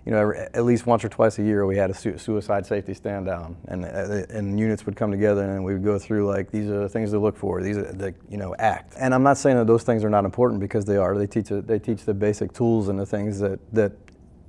[0.08, 2.94] you know at least once or twice a year we had a su- suicide safety
[2.94, 6.50] stand down, and uh, and units would come together and we would go through like
[6.50, 7.62] these are the things to look for.
[7.62, 8.94] These are the you know act.
[8.98, 11.18] And I'm not saying that those things are not important because they are.
[11.18, 13.92] They teach they teach the basic tools and the things that that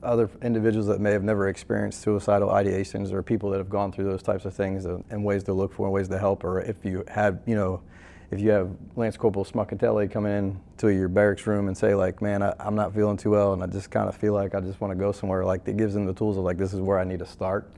[0.01, 4.05] other individuals that may have never experienced suicidal ideations or people that have gone through
[4.05, 6.61] those types of things and, and ways to look for and ways to help or
[6.61, 7.81] if you had you know
[8.31, 12.21] if you have Lance Corporal Smuckatelli come in to your barracks room and say like,
[12.21, 14.59] man, I, am not feeling too well, and I just kind of feel like I
[14.59, 16.79] just want to go somewhere, like it gives them the tools of like, this is
[16.79, 17.71] where I need to start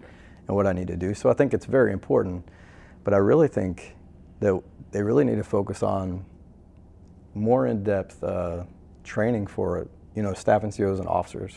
[0.47, 1.13] and what I need to do.
[1.13, 2.45] So I think it's very important,
[3.03, 3.95] but I really think
[4.41, 4.61] that
[4.91, 6.25] they really need to focus on
[7.33, 8.63] more in-depth uh,
[9.03, 11.55] training for you know staff NCOs and officers.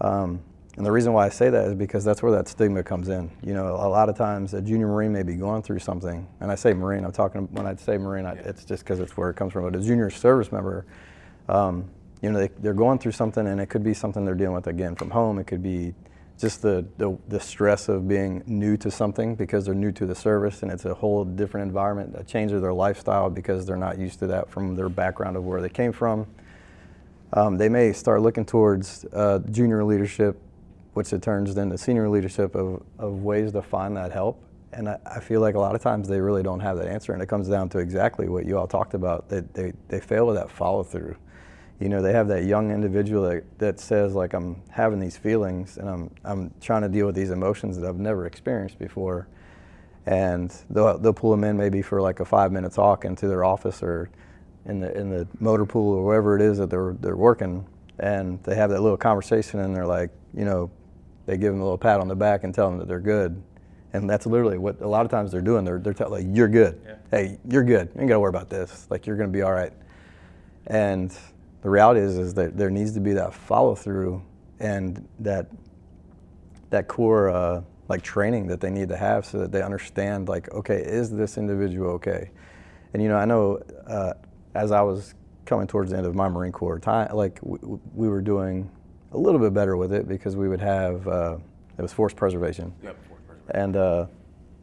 [0.00, 0.40] Um,
[0.76, 3.30] and the reason why I say that is because that's where that stigma comes in.
[3.42, 6.50] You know, a lot of times a junior Marine may be going through something, and
[6.50, 9.30] I say Marine, I'm talking, when I say Marine, I, it's just because it's where
[9.30, 9.64] it comes from.
[9.64, 10.86] But a junior service member,
[11.48, 11.90] um,
[12.22, 14.68] you know, they, they're going through something, and it could be something they're dealing with
[14.68, 15.38] again from home.
[15.38, 15.92] It could be
[16.38, 20.14] just the, the, the, stress of being new to something because they're new to the
[20.14, 23.98] service and it's a whole different environment, a change of their lifestyle because they're not
[23.98, 26.26] used to that from their background of where they came from.
[27.34, 30.40] Um, they may start looking towards uh, junior leadership
[31.00, 34.38] which it turns into senior leadership of, of ways to find that help.
[34.74, 37.14] And I, I, feel like a lot of times they really don't have that answer.
[37.14, 40.26] And it comes down to exactly what you all talked about, that they, they fail
[40.26, 41.16] with that follow through.
[41.78, 45.78] You know, they have that young individual that, that says like, I'm having these feelings
[45.78, 49.26] and I'm, I'm trying to deal with these emotions that I've never experienced before.
[50.04, 53.42] And they'll, they'll pull them in maybe for like a five minute talk into their
[53.42, 54.10] office or
[54.66, 57.66] in the, in the motor pool or wherever it is that they're, they're working.
[57.98, 60.70] And they have that little conversation and they're like, you know,
[61.30, 63.40] they give them a little pat on the back and tell them that they're good.
[63.92, 65.64] And that's literally what a lot of times they're doing.
[65.64, 66.80] They're, they're telling, like, you're good.
[66.84, 66.94] Yeah.
[67.12, 67.88] Hey, you're good.
[67.94, 68.88] You ain't got to worry about this.
[68.90, 69.72] Like, you're going to be all right.
[70.66, 71.16] And
[71.62, 74.24] the reality is, is that there needs to be that follow through
[74.58, 75.46] and that,
[76.70, 80.52] that core, uh, like, training that they need to have so that they understand, like,
[80.52, 82.30] okay, is this individual okay?
[82.92, 84.14] And, you know, I know uh,
[84.56, 85.14] as I was
[85.44, 87.58] coming towards the end of my Marine Corps time, like, we,
[87.94, 88.68] we were doing
[89.12, 91.36] a little bit better with it because we would have uh,
[91.78, 92.72] it was force preservation.
[92.82, 92.96] Yep,
[93.26, 93.50] preservation.
[93.54, 94.06] And uh,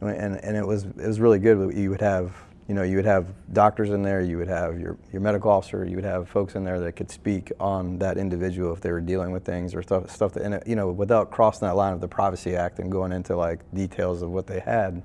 [0.00, 1.76] and and it was it was really good.
[1.76, 2.34] You would have
[2.68, 4.20] you know you would have doctors in there.
[4.20, 5.84] You would have your your medical officer.
[5.84, 9.00] You would have folks in there that could speak on that individual if they were
[9.00, 11.92] dealing with things or stuff stuff that and it, you know without crossing that line
[11.92, 15.02] of the Privacy Act and going into like details of what they had.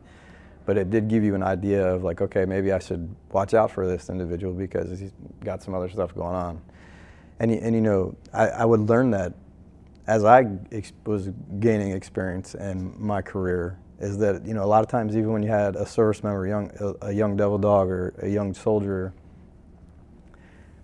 [0.66, 3.70] But it did give you an idea of like, okay, maybe I should watch out
[3.70, 5.12] for this individual because he's
[5.44, 6.62] got some other stuff going on
[7.40, 9.34] and and you know I, I would learn that
[10.08, 14.84] as I ex- was gaining experience in my career is that you know a lot
[14.84, 17.90] of times even when you had a service member, young a, a young devil dog
[17.90, 19.14] or a young soldier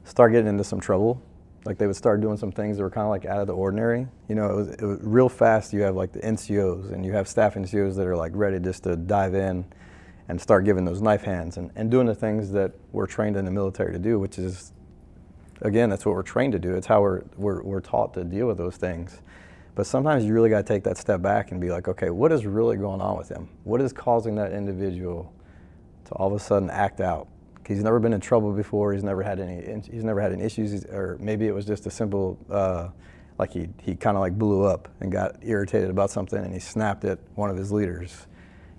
[0.05, 1.21] start getting into some trouble,
[1.65, 3.53] Like they would start doing some things that were kind of like out of the
[3.53, 4.07] ordinary.
[4.27, 5.73] You know, it was, it was real fast.
[5.73, 8.83] You have like the NCOs and you have staff NCOs that are like ready just
[8.83, 9.65] to dive in
[10.27, 13.45] and start giving those knife hands and, and doing the things that we're trained in
[13.45, 14.73] the military to do, which is,
[15.61, 16.75] again, that's what we're trained to do.
[16.75, 19.21] It's how we're, we're, we're taught to deal with those things.
[19.75, 22.31] But sometimes you really got to take that step back and be like, okay, what
[22.31, 23.49] is really going on with him?
[23.63, 25.33] What is causing that individual
[26.05, 27.27] to all of a sudden act out?
[27.65, 28.93] He's never been in trouble before.
[28.93, 29.61] He's never had any.
[29.91, 32.89] He's never had any issues, or maybe it was just a simple, uh,
[33.37, 36.59] like he he kind of like blew up and got irritated about something, and he
[36.59, 38.25] snapped at one of his leaders.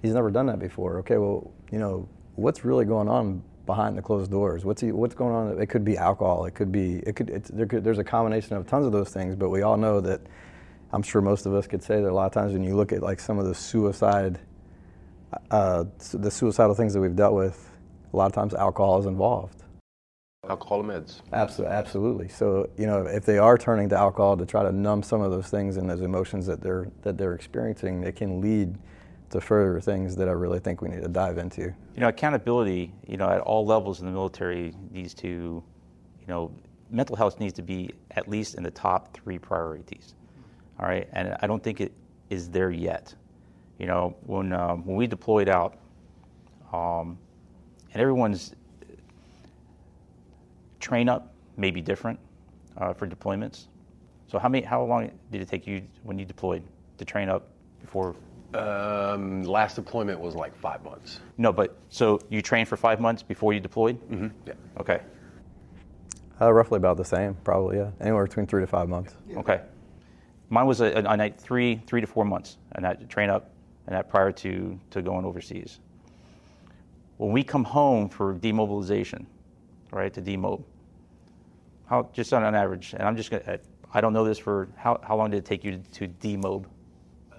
[0.03, 0.99] He's never done that before.
[0.99, 4.65] Okay, well, you know, what's really going on behind the closed doors?
[4.65, 5.63] What's he, what's going on?
[5.63, 6.45] It could be alcohol.
[6.45, 6.97] It could be.
[7.07, 7.85] It could, there could.
[7.85, 10.21] There's a combination of tons of those things, but we all know that.
[10.93, 12.91] I'm sure most of us could say that a lot of times when you look
[12.93, 14.41] at like some of the suicide,
[15.53, 17.71] uh, the suicidal things that we've dealt with,
[18.13, 19.63] a lot of times alcohol is involved.
[20.49, 21.21] Alcohol meds.
[21.33, 22.29] Absolutely, absolutely.
[22.29, 25.31] So you know, if they are turning to alcohol to try to numb some of
[25.31, 28.77] those things and those emotions that they're that they're experiencing, it can lead
[29.31, 31.63] to further things that I really think we need to dive into.
[31.63, 32.93] You know, accountability.
[33.07, 36.53] You know, at all levels in the military needs to, you know,
[36.91, 40.15] mental health needs to be at least in the top three priorities.
[40.79, 41.93] All right, and I don't think it
[42.31, 43.15] is there yet.
[43.79, 45.77] You know, when um, when we deployed out.
[46.73, 47.19] Um,
[47.93, 48.55] and everyone's
[50.79, 52.19] train up may be different
[52.77, 53.67] uh, for deployments.
[54.29, 56.63] So how many how long did it take you when you deployed
[56.99, 57.49] to train up
[57.81, 58.15] before?
[58.55, 61.21] Um, last deployment was like five months.
[61.39, 64.01] No, but so you trained for five months before you deployed?
[64.11, 64.29] Mm-hmm.
[64.47, 64.55] Yeah.
[64.79, 65.01] Okay.
[66.41, 67.77] Uh, roughly about the same, probably.
[67.77, 69.15] Yeah, anywhere between three to five months.
[69.37, 69.61] Okay.
[70.49, 73.51] Mine was a, a, a night three three to four months, and that train up,
[73.87, 75.81] and that prior to to going overseas
[77.21, 79.27] when we come home for demobilization,
[79.93, 80.63] right, to demob,
[81.85, 83.61] how, just on an average, and I'm just going to,
[83.93, 86.65] I don't know this for, how, how long did it take you to, to demob?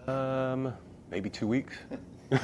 [0.07, 0.71] Um,
[1.11, 1.77] maybe two weeks.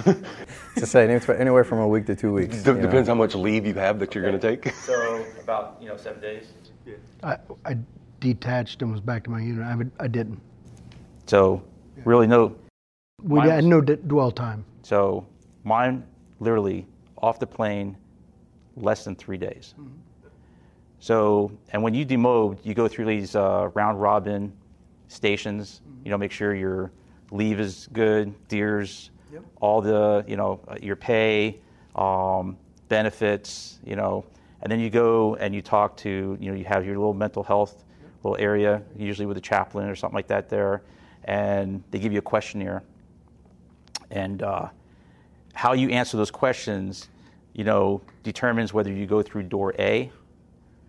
[0.75, 2.57] to say anywhere from a week to two weeks.
[2.57, 3.13] D- depends know.
[3.13, 4.73] how much leave you have that you're going to take.
[4.85, 6.47] So about you know seven days.
[6.85, 6.95] Yeah.
[7.23, 7.77] I, I
[8.19, 9.65] detached and was back to my unit.
[9.65, 10.41] I, would, I didn't.
[11.25, 11.63] So
[12.03, 12.55] really no.
[13.23, 14.65] We had no d- dwell time.
[14.83, 15.25] So
[15.63, 16.03] mine
[16.39, 16.85] literally
[17.17, 17.95] off the plane
[18.75, 19.73] less than three days.
[19.79, 19.93] Mm-hmm.
[20.99, 24.51] So, and when you demob, you go through these uh, round robin
[25.07, 25.81] stations.
[25.81, 26.05] Mm-hmm.
[26.05, 26.91] You know, make sure your
[27.31, 29.43] leave is good, DEERS, yep.
[29.61, 31.59] all the you know uh, your pay,
[31.95, 32.57] um,
[32.89, 33.79] benefits.
[33.85, 34.25] You know,
[34.61, 37.43] and then you go and you talk to you know you have your little mental
[37.43, 38.11] health yep.
[38.23, 40.81] little area, usually with a chaplain or something like that there,
[41.25, 42.83] and they give you a questionnaire.
[44.09, 44.69] And uh,
[45.53, 47.09] how you answer those questions,
[47.53, 50.11] you know, determines whether you go through door A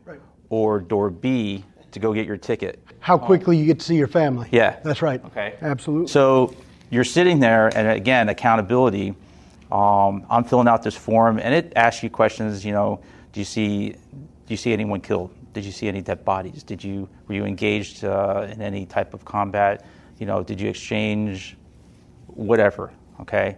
[0.04, 0.20] right.
[0.50, 2.82] or door B to go get your ticket.
[3.00, 4.48] How quickly you get to see your family.
[4.52, 4.78] Yeah.
[4.82, 5.24] That's right.
[5.26, 5.56] Okay.
[5.62, 6.08] Absolutely.
[6.08, 6.54] So
[6.90, 9.14] you're sitting there, and again, accountability.
[9.70, 12.64] Um, I'm filling out this form, and it asks you questions.
[12.64, 13.00] You know,
[13.32, 13.98] do you see, do
[14.48, 15.34] you see anyone killed?
[15.52, 16.62] Did you see any dead bodies?
[16.62, 19.84] Did you were you engaged uh, in any type of combat?
[20.18, 21.56] You know, did you exchange
[22.26, 22.92] whatever?
[23.20, 23.56] Okay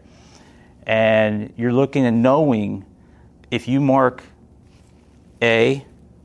[0.90, 2.84] and you're looking and knowing
[3.50, 4.22] if you mark
[5.42, 5.84] A,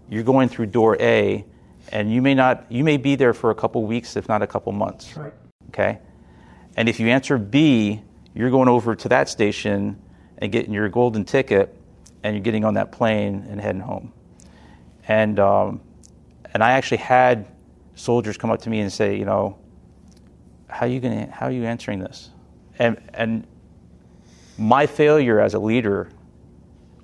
[0.10, 1.46] you're going through door A,
[1.91, 4.48] and you may not, you may be there for a couple weeks, if not a
[4.48, 5.15] couple months.
[5.15, 5.34] Right.
[5.69, 6.00] Okay.
[6.78, 8.02] And if you answer B,
[8.34, 10.02] you're going over to that station
[10.38, 11.76] and getting your golden ticket,
[12.24, 14.12] and you're getting on that plane and heading home.
[15.08, 15.82] And um,
[16.54, 17.48] and I actually had
[17.95, 19.58] soldiers come up to me and say, you know,
[20.67, 22.30] how are you going how are you answering this?
[22.80, 23.48] And and
[24.58, 26.10] my failure as a leader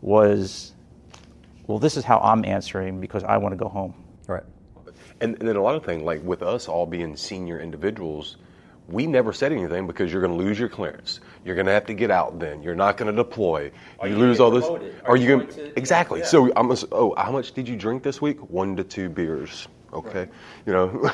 [0.02, 0.74] was,
[1.68, 3.94] well, this is how I'm answering because I want to go home.
[4.28, 4.44] Right.
[5.22, 8.38] And, and then a lot of things, like with us all being senior individuals,
[8.88, 11.20] we never said anything because you're going to lose your clearance.
[11.46, 12.62] You're going to have to get out then.
[12.62, 13.72] You're not going to deploy.
[14.00, 14.66] Are you, you lose all this.
[14.66, 16.20] Are, are, you going to exactly?
[16.20, 16.26] Yeah.
[16.26, 16.72] So I'm.
[16.92, 18.38] Oh, how much did you drink this week?
[18.50, 19.68] One to two beers.
[19.94, 20.30] Okay, right.
[20.66, 21.12] you know,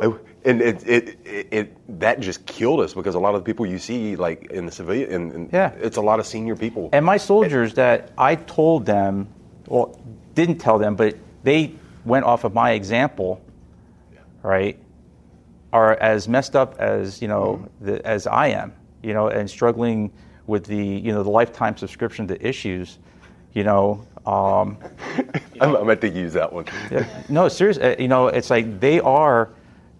[0.44, 3.66] and it, it, it, it, that just killed us because a lot of the people
[3.66, 6.88] you see like in the civilian, and, and yeah, it's a lot of senior people.
[6.92, 9.28] And my soldiers that I told them,
[9.66, 10.00] well,
[10.34, 11.74] didn't tell them, but they
[12.04, 13.50] went off of my example, yeah.
[14.44, 14.78] Right,
[15.72, 17.86] are as messed up as you know mm-hmm.
[17.86, 18.72] the, as I am,
[19.02, 20.12] you know, and struggling
[20.46, 22.98] with the you know the lifetime subscription to issues,
[23.54, 24.78] you know, um,
[25.60, 26.66] I'm, I'm going to use that one.
[26.90, 27.82] yeah, no, seriously.
[27.82, 29.50] Uh, you know, it's like they are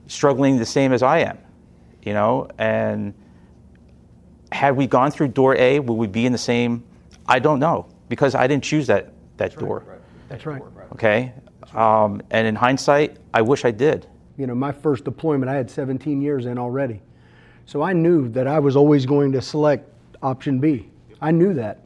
[0.06, 1.38] struggling the same as I am.
[2.02, 3.14] You know, and
[4.52, 6.84] had we gone through door A, would we be in the same?
[7.26, 9.06] I don't know because I didn't choose that
[9.38, 9.82] that That's door.
[9.86, 9.98] Right.
[10.28, 10.62] That's right.
[10.92, 11.32] Okay.
[11.72, 14.06] Um, and in hindsight, I wish I did.
[14.36, 17.00] You know, my first deployment, I had 17 years in already.
[17.66, 19.88] So I knew that I was always going to select
[20.22, 20.90] option B.
[21.20, 21.80] I knew that.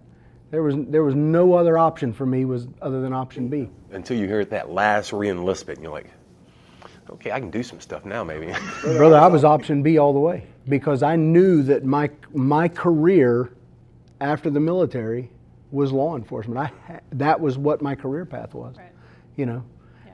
[0.50, 3.68] There was, there was no other option for me was other than option B.
[3.90, 6.10] Until you hear that last re-enlistment, and you're like,
[7.10, 8.54] okay, I can do some stuff now, maybe.
[8.82, 13.52] Brother, I was option B all the way because I knew that my, my career
[14.20, 15.30] after the military
[15.70, 16.58] was law enforcement.
[16.58, 18.76] I, that was what my career path was.
[18.76, 18.90] Right.
[19.36, 19.64] You know,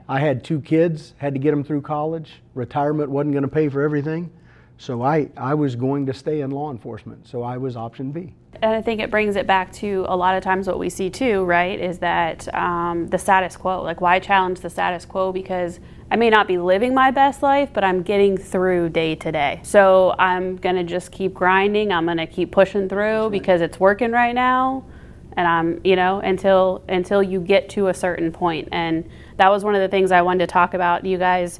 [0.07, 2.33] I had two kids, had to get them through college.
[2.53, 4.31] Retirement wasn't going to pay for everything.
[4.77, 7.27] So I, I was going to stay in law enforcement.
[7.27, 8.33] So I was option B.
[8.61, 11.09] And I think it brings it back to a lot of times what we see
[11.09, 13.81] too, right, is that um, the status quo.
[13.81, 15.31] Like, why challenge the status quo?
[15.31, 15.79] Because
[16.11, 19.59] I may not be living my best life, but I'm getting through day to day.
[19.63, 21.91] So I'm going to just keep grinding.
[21.91, 23.31] I'm going to keep pushing through right.
[23.31, 24.85] because it's working right now.
[25.37, 28.69] And I'm, you know, until until you get to a certain point.
[28.71, 31.05] And that was one of the things I wanted to talk about.
[31.05, 31.59] You guys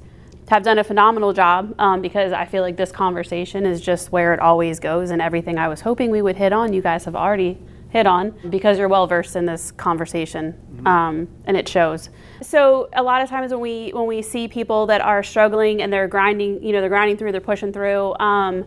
[0.50, 4.34] have done a phenomenal job um, because I feel like this conversation is just where
[4.34, 7.16] it always goes, and everything I was hoping we would hit on, you guys have
[7.16, 7.58] already
[7.90, 10.88] hit on because you're well versed in this conversation, mm-hmm.
[10.88, 12.10] um, and it shows.
[12.42, 15.92] So a lot of times when we when we see people that are struggling and
[15.92, 18.66] they're grinding, you know, they're grinding through, they're pushing through, um,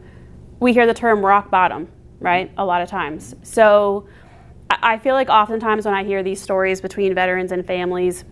[0.60, 1.88] we hear the term rock bottom,
[2.20, 2.50] right?
[2.56, 3.34] A lot of times.
[3.42, 4.08] So
[4.70, 8.24] I feel like oftentimes when I hear these stories between veterans and families,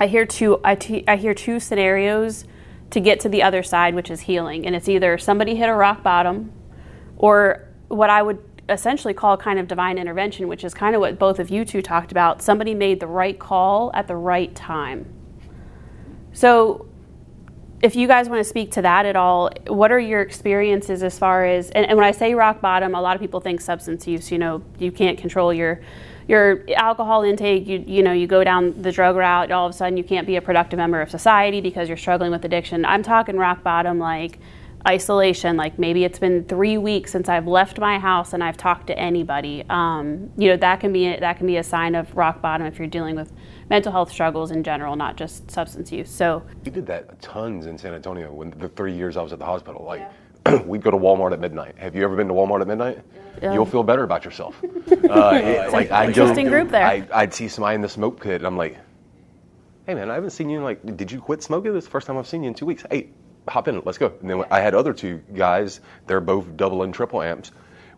[0.00, 2.44] I hear two I, t- I hear two scenarios
[2.90, 4.66] to get to the other side, which is healing.
[4.66, 6.52] And it's either somebody hit a rock bottom
[7.16, 8.38] or what I would
[8.68, 11.82] essentially call kind of divine intervention, which is kind of what both of you two
[11.82, 12.42] talked about.
[12.42, 15.06] Somebody made the right call at the right time.
[16.32, 16.86] So,
[17.82, 21.18] if you guys want to speak to that at all, what are your experiences as
[21.18, 24.06] far as, and, and when I say rock bottom, a lot of people think substance
[24.06, 25.80] use, you know, you can't control your
[26.28, 29.76] your alcohol intake, you you know, you go down the drug route, all of a
[29.76, 32.84] sudden you can't be a productive member of society because you're struggling with addiction.
[32.84, 34.38] I'm talking rock bottom like
[34.88, 38.88] isolation like maybe it's been three weeks since i've left my house and i've talked
[38.88, 42.42] to anybody um, you know that can be that can be a sign of rock
[42.42, 43.32] bottom if you're dealing with
[43.70, 47.78] mental health struggles in general not just substance use so you did that tons in
[47.78, 50.10] san antonio when the three years i was at the hospital like yeah.
[50.66, 52.98] we'd go to walmart at midnight have you ever been to walmart at midnight
[53.42, 54.60] yeah you'll feel better about yourself.
[55.12, 56.86] Uh, like I interesting group there.
[56.86, 58.78] I, would see somebody in the smoke pit, and I'm like,
[59.86, 61.74] "Hey man, I haven't seen you in like, did you quit smoking?
[61.74, 62.84] This is the first time I've seen you in two weeks.
[62.90, 63.10] Hey,
[63.46, 65.80] hop in, let's go." And then I had other two guys.
[66.06, 67.50] They're both double and triple amps.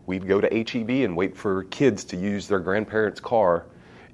[0.07, 3.65] We'd go to HEB and wait for kids to use their grandparents' car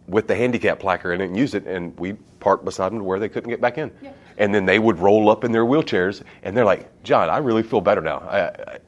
[0.07, 3.03] with the handicap placard in it and use it, and we park beside them to
[3.03, 3.89] where they couldn't get back in.
[4.01, 4.11] Yeah.
[4.41, 7.63] And then they would roll up in their wheelchairs, and they're like, "John, I really
[7.63, 8.17] feel better now.
[8.19, 8.79] I,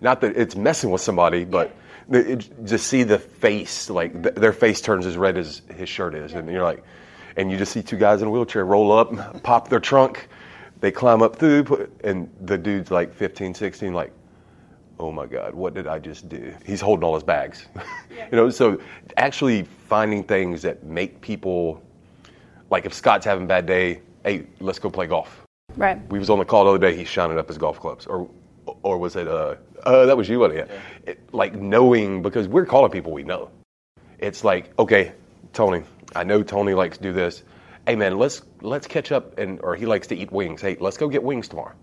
[0.00, 1.74] not that it's messing with somebody, but
[2.10, 6.14] it, just see the face, like th- their face turns as red as his shirt
[6.14, 6.82] is, and you're like,
[7.36, 10.28] and you just see two guys in a wheelchair roll up, pop their trunk,
[10.80, 14.12] they climb up through, put, and the dude's like 15, 16, like,
[14.98, 16.54] oh my God, what did I just do?
[16.66, 17.66] He's holding all his bags,
[18.10, 18.28] yeah.
[18.30, 18.50] you know.
[18.50, 18.80] So
[19.16, 21.82] actually finding things that make people,
[22.70, 25.42] like if Scott's having a bad day, hey, let's go play golf.
[25.76, 26.00] Right.
[26.10, 26.96] We was on the call the other day.
[26.96, 28.28] He's shining up his golf clubs, or
[28.82, 30.70] or was it uh, uh that was you, wasn't it?
[30.70, 31.10] Yeah.
[31.12, 31.34] it?
[31.34, 33.50] Like knowing because we're calling people we know.
[34.18, 35.12] It's like okay,
[35.52, 37.42] Tony, I know Tony likes to do this.
[37.86, 40.60] Hey man, let's let's catch up and or he likes to eat wings.
[40.60, 41.74] Hey, let's go get wings tomorrow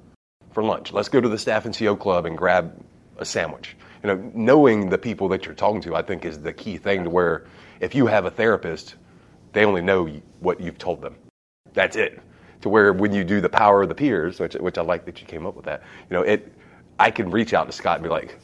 [0.52, 0.94] for lunch.
[0.94, 2.74] Let's go to the staff NCO club and grab
[3.18, 3.76] a sandwich.
[4.04, 7.04] You know, knowing the people that you're talking to, I think is the key thing
[7.04, 7.46] to where
[7.80, 8.96] if you have a therapist,
[9.52, 10.08] they only know
[10.40, 11.16] what you've told them.
[11.74, 12.22] That's it.
[12.62, 15.22] To where when you do the power of the peers, which, which I like that
[15.22, 16.52] you came up with that, you know, it
[17.00, 18.38] I can reach out to Scott and be like,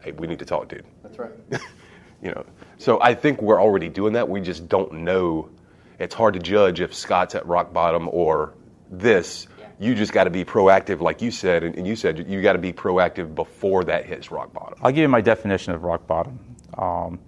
[0.00, 0.84] hey, we need to talk, dude.
[1.02, 1.32] That's right.
[2.22, 2.46] you know,
[2.78, 4.28] so I think we're already doing that.
[4.28, 5.50] We just don't know.
[5.98, 8.54] It's hard to judge if Scott's at rock bottom or
[8.88, 9.48] this.
[9.58, 9.66] Yeah.
[9.80, 12.60] You just got to be proactive, like you said, and you said you got to
[12.60, 14.78] be proactive before that hits rock bottom.
[14.80, 16.38] I'll give you my definition of rock bottom.
[16.76, 17.18] Um,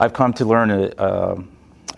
[0.00, 1.42] I've come to learn a, uh,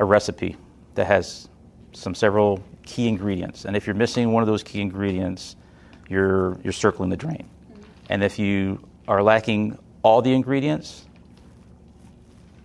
[0.01, 0.57] a recipe
[0.99, 1.49] that has
[1.93, 5.55] some several key ingredients, and if you're missing one of those key ingredients,
[6.09, 7.49] you're, you're circling the drain.
[8.11, 11.07] And if you are lacking all the ingredients,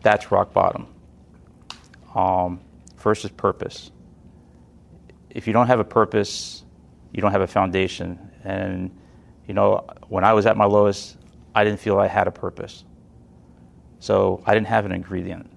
[0.01, 0.87] that's rock bottom.
[2.15, 2.59] Um,
[2.95, 3.91] first is purpose.
[5.29, 6.63] If you don't have a purpose,
[7.11, 8.17] you don't have a foundation.
[8.43, 8.89] And,
[9.47, 11.17] you know, when I was at my lowest,
[11.53, 12.83] I didn't feel I had a purpose.
[13.99, 15.51] So I didn't have an ingredient.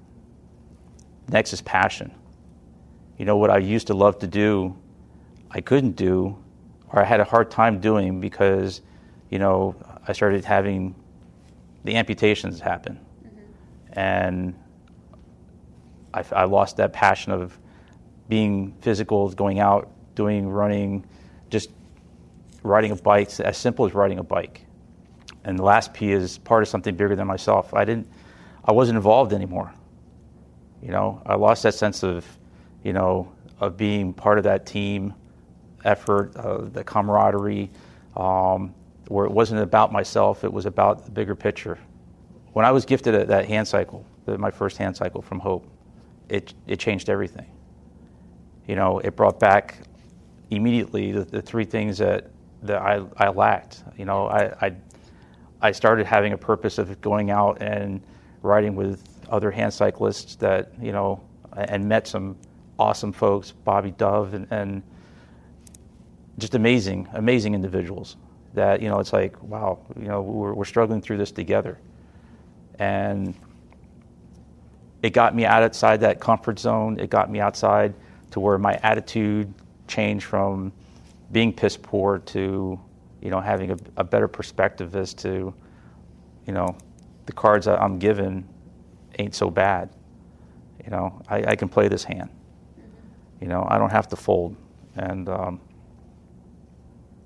[1.30, 2.12] Next is passion.
[3.18, 4.76] You know, what I used to love to do,
[5.50, 6.36] I couldn't do
[6.92, 8.82] or I had a hard time doing because,
[9.30, 9.74] you know,
[10.06, 10.94] I started having
[11.84, 12.98] the amputations happen.
[13.24, 13.98] Mm-hmm.
[13.98, 14.54] And
[16.14, 17.58] I, I lost that passion of
[18.28, 21.04] being physical, going out, doing running,
[21.50, 21.70] just
[22.62, 24.64] riding a bike, as simple as riding a bike.
[25.44, 27.72] And the last P is part of something bigger than myself.
[27.74, 28.08] I didn't,
[28.64, 29.72] I wasn't involved anymore.
[30.82, 32.26] You know, I lost that sense of,
[32.87, 35.12] you know, of being part of that team
[35.84, 37.68] effort, uh, the camaraderie,
[38.16, 38.72] um,
[39.09, 41.76] where it wasn't about myself, it was about the bigger picture.
[42.53, 45.66] When I was gifted a, that hand cycle, the, my first hand cycle from Hope,
[46.28, 47.51] it, it changed everything.
[48.68, 49.78] You know, it brought back
[50.51, 52.30] immediately the, the three things that,
[52.62, 53.82] that I, I lacked.
[53.97, 54.76] You know, I, I,
[55.61, 58.01] I started having a purpose of going out and
[58.43, 61.20] riding with other hand cyclists that, you know,
[61.57, 62.37] and met some
[62.78, 64.82] awesome folks, Bobby Dove, and, and
[66.38, 68.16] just amazing, amazing individuals
[68.54, 71.78] that, you know, it's like, wow, you know, we're, we're struggling through this together.
[72.78, 73.34] And
[75.02, 76.98] it got me out outside that comfort zone.
[76.98, 77.94] It got me outside
[78.32, 79.52] to where my attitude
[79.88, 80.72] changed from
[81.32, 82.80] being piss poor to,
[83.20, 85.54] you know, having a, a better perspective as to,
[86.46, 86.76] you know,
[87.26, 88.48] the cards I'm given
[89.18, 89.90] ain't so bad.
[90.84, 92.30] You know, I, I can play this hand.
[93.41, 94.57] You know, I don't have to fold.
[94.97, 95.61] And, um,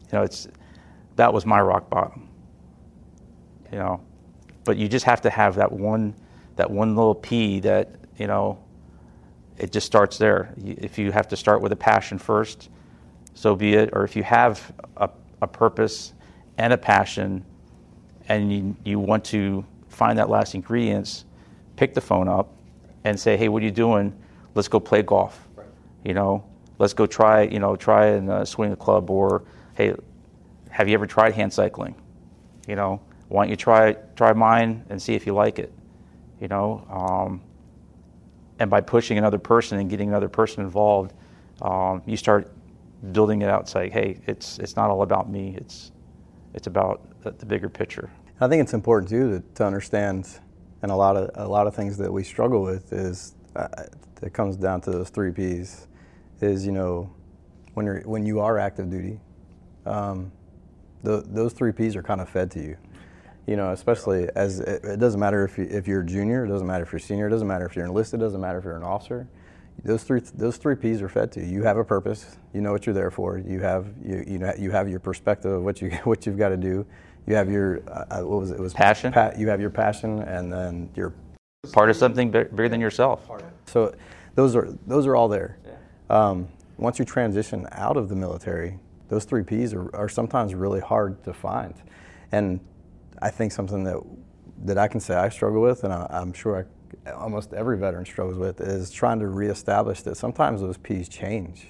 [0.02, 0.48] you know, it's,
[1.16, 2.28] that was my rock bottom.
[3.72, 4.00] You know,
[4.64, 6.14] but you just have to have that one,
[6.56, 8.58] that one little P that, you know,
[9.56, 10.54] it just starts there.
[10.64, 12.70] If you have to start with a passion first,
[13.34, 13.90] so be it.
[13.92, 15.10] Or if you have a,
[15.42, 16.14] a purpose
[16.58, 17.44] and a passion
[18.28, 21.24] and you, you want to find that last ingredients,
[21.76, 22.52] pick the phone up
[23.04, 24.16] and say, hey, what are you doing?
[24.54, 25.48] Let's go play golf.
[26.04, 26.44] You know,
[26.78, 29.44] let's go try, you know, try and uh, swing a club or,
[29.74, 29.94] hey,
[30.70, 31.94] have you ever tried hand cycling?
[32.66, 35.72] You know, why don't you try, try mine and see if you like it?
[36.40, 37.42] You know, um,
[38.58, 41.12] and by pushing another person and getting another person involved,
[41.62, 42.52] um, you start
[43.12, 43.68] building it out.
[43.68, 45.56] Saying, hey, it's it's not all about me.
[45.56, 45.92] It's
[46.54, 48.10] it's about the, the bigger picture.
[48.40, 50.28] I think it's important too to, to, understand,
[50.82, 53.68] and a lot of a lot of things that we struggle with is uh,
[54.22, 55.88] it comes down to those three P's.
[56.40, 57.12] Is you know
[57.74, 59.20] when you're when you are active duty,
[59.86, 60.32] um,
[61.02, 62.76] the, those three P's are kind of fed to you
[63.50, 66.48] you know, especially as it, it doesn't matter if, you, if you're a junior, it
[66.48, 68.64] doesn't matter if you're senior, it doesn't matter if you're enlisted, it doesn't matter if
[68.64, 69.26] you're an officer.
[69.84, 71.46] Those three, those three P's are fed to you.
[71.46, 72.36] You have a purpose.
[72.52, 73.38] You know what you're there for.
[73.38, 76.50] You have, you, you know, you have your perspective of what you, what you've got
[76.50, 76.86] to do.
[77.26, 78.54] You have your, uh, uh, what was it?
[78.54, 79.12] it was passion.
[79.12, 81.12] Pa- you have your passion, and then your
[81.72, 83.28] part of something bigger than yourself.
[83.66, 83.94] So,
[84.36, 85.58] those are those are all there.
[86.10, 90.80] Um, once you transition out of the military, those three P's are, are sometimes really
[90.80, 91.74] hard to find,
[92.32, 92.58] and
[93.22, 93.98] I think something that
[94.64, 96.66] that I can say I struggle with, and I, am sure
[97.06, 101.68] I, almost every veteran struggles with, is trying to reestablish that sometimes those P's change,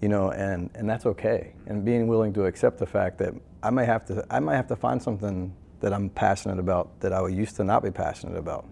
[0.00, 1.52] you know, and, and that's okay.
[1.66, 4.68] And being willing to accept the fact that I may have to I might have
[4.68, 8.66] to find something that I'm passionate about that I used to not be passionate about.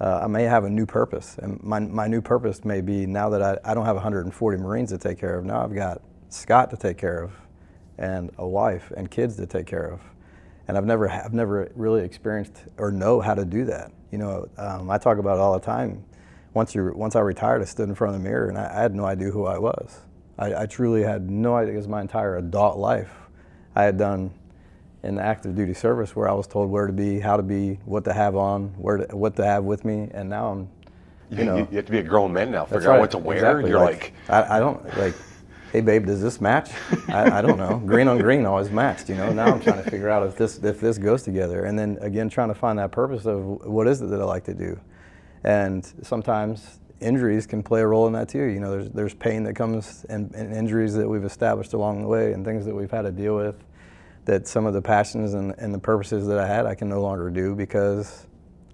[0.00, 3.28] Uh, I may have a new purpose, and my, my new purpose may be now
[3.30, 5.44] that I, I don't have 140 Marines to take care of.
[5.44, 7.32] Now I've got Scott to take care of,
[7.98, 10.00] and a wife and kids to take care of
[10.68, 13.92] and I've never I've never really experienced or know how to do that.
[14.10, 16.04] You know, um, I talk about it all the time.
[16.52, 18.82] Once you once I retired, I stood in front of the mirror and I, I
[18.82, 20.00] had no idea who I was.
[20.38, 23.12] I, I, truly had no idea because my entire adult life
[23.76, 24.32] I had done
[25.04, 27.78] in the active duty service where I was told where to be, how to be,
[27.84, 30.68] what to have on, where to, what to have with me, and now I'm.
[31.30, 32.64] You, know, you have to be a grown man now.
[32.64, 32.96] Figure right.
[32.96, 33.36] out what to wear.
[33.36, 33.70] Exactly.
[33.70, 35.14] You're like, like I, I don't like
[35.74, 36.70] hey babe, does this match?
[37.08, 37.78] I, I, don't know.
[37.86, 39.32] green on green always matched, you know.
[39.32, 42.28] Now I'm trying to figure out if this if this goes together, and then again
[42.28, 44.78] trying to find that purpose of what is it that I like to do,
[45.42, 48.44] and sometimes injuries can play a role in that too.
[48.44, 52.08] You know, there's there's pain that comes and, and injuries that we've established along the
[52.08, 53.56] way, and things that we've had to deal with.
[54.24, 57.00] That some of the passions and, and the purposes that I had, I can no
[57.02, 58.26] longer do because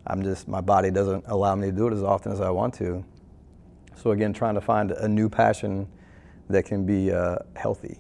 [0.07, 2.75] I'm just my body doesn't allow me to do it as often as I want
[2.75, 3.05] to.
[3.97, 5.89] So again, trying to find a new passion
[6.49, 7.99] that can be uh, healthy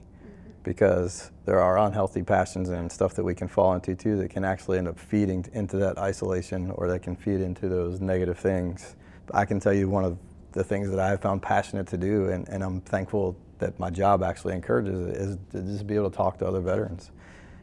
[0.62, 4.44] because there are unhealthy passions and stuff that we can fall into too that can
[4.44, 8.96] actually end up feeding into that isolation or that can feed into those negative things.
[9.32, 10.18] I can tell you one of
[10.52, 13.90] the things that I have found passionate to do, and, and I'm thankful that my
[13.90, 17.10] job actually encourages it, is to just be able to talk to other veterans.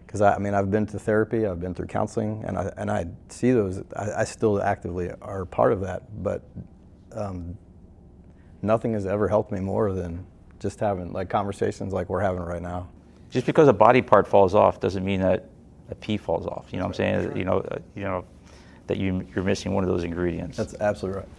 [0.08, 2.90] Because I, I, mean, I've been to therapy, I've been through counseling, and I, and
[2.90, 6.44] I see those, I, I still actively are part of that, but
[7.12, 7.58] um,
[8.62, 10.26] nothing has ever helped me more than
[10.60, 12.88] just having like conversations like we're having right now.
[13.30, 15.50] Just because a body part falls off doesn't mean that
[15.90, 16.68] a P falls off.
[16.72, 17.38] You know what I'm saying?
[17.38, 18.24] You know, uh, you know
[18.88, 20.56] that you you're missing one of those ingredients.
[20.56, 21.30] That's absolutely right.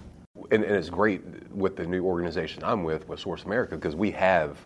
[0.51, 4.59] and, and it's great with the new organization I'm with, with SourceAmerica, because we have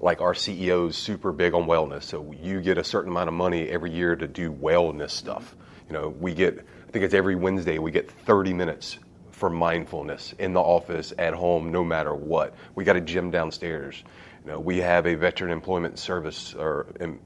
[0.00, 2.04] like our CEO is super big on wellness.
[2.04, 5.56] So you get a certain amount of money every year to do wellness stuff.
[5.88, 8.98] You know, we get, I think it's every Wednesday, we get 30 minutes
[9.30, 12.54] for mindfulness in the office, at home, no matter what.
[12.74, 14.02] We got a gym downstairs.
[14.44, 17.20] You know, we have a veteran employment service or um,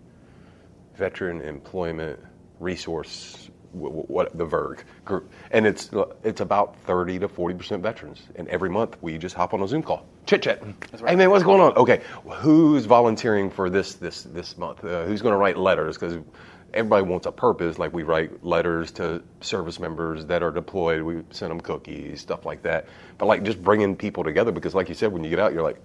[0.97, 2.19] veteran employment
[2.59, 3.40] resource
[3.73, 5.91] what the VERG group, and it's
[6.25, 8.23] it's about thirty to forty percent veterans.
[8.37, 10.63] And every month we just hop on a Zoom call, chit chat.
[10.63, 11.11] Right.
[11.11, 11.77] Hey man, what's going on?
[11.77, 14.85] Okay, who's volunteering for this this this month?
[14.85, 15.97] Uh, who's going to write letters?
[15.97, 16.19] Because
[16.75, 17.79] everybody wants a purpose.
[17.79, 21.03] Like we write letters to service members that are deployed.
[21.03, 22.89] We send them cookies, stuff like that.
[23.19, 25.63] But like just bringing people together because, like you said, when you get out, you're
[25.63, 25.81] like.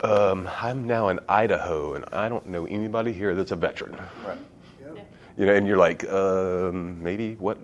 [0.00, 3.98] Um, I'm now in Idaho, and I don't know anybody here that's a veteran.
[4.24, 4.38] Right
[5.38, 7.58] you know, and you're like, um, maybe what?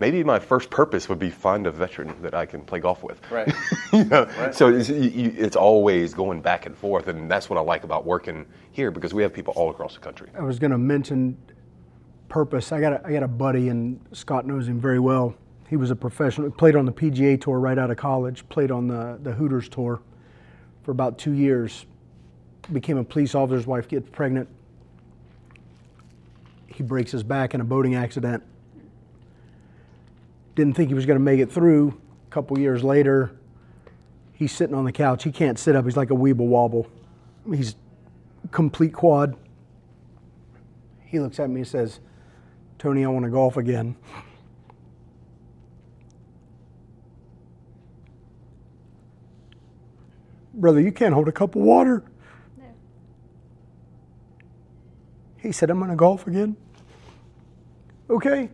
[0.00, 3.20] Maybe my first purpose would be find a veteran that I can play golf with.
[3.30, 3.52] Right.
[3.92, 4.24] you know?
[4.24, 4.54] right.
[4.54, 8.06] So it's, you, it's, always going back and forth, and that's what I like about
[8.06, 10.30] working here because we have people all across the country.
[10.34, 11.36] I was going to mention
[12.30, 12.72] purpose.
[12.72, 15.34] I got a, I got a buddy, and Scott knows him very well.
[15.68, 16.50] He was a professional.
[16.50, 18.48] Played on the PGA tour right out of college.
[18.48, 20.00] Played on the the Hooters tour
[20.82, 21.84] for about two years.
[22.72, 23.86] Became a police officer's wife.
[23.86, 24.48] Gets pregnant
[26.74, 28.42] he breaks his back in a boating accident.
[30.54, 32.00] Didn't think he was going to make it through.
[32.26, 33.32] A couple years later,
[34.32, 35.24] he's sitting on the couch.
[35.24, 35.84] He can't sit up.
[35.84, 36.86] He's like a weeble wobble.
[37.52, 37.76] He's
[38.50, 39.36] complete quad.
[41.04, 42.00] He looks at me and says,
[42.78, 43.96] Tony, I want to golf again.
[50.54, 52.04] Brother, you can't hold a cup of water.
[52.58, 52.64] No.
[55.40, 56.56] He said, I'm going to golf again.
[58.08, 58.50] Okay.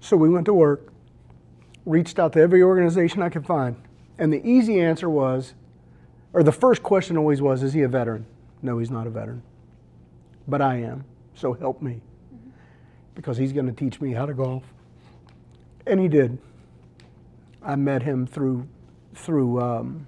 [0.00, 0.92] So we went to work,
[1.84, 3.76] reached out to every organization I could find.
[4.18, 5.54] And the easy answer was,
[6.32, 8.26] or the first question always was, is he a veteran?
[8.62, 9.42] No, he's not a veteran.
[10.46, 11.04] But I am.
[11.34, 12.00] So help me.
[13.14, 14.62] Because he's going to teach me how to golf.
[15.86, 16.38] And he did.
[17.62, 18.66] I met him through,
[19.14, 20.06] through um,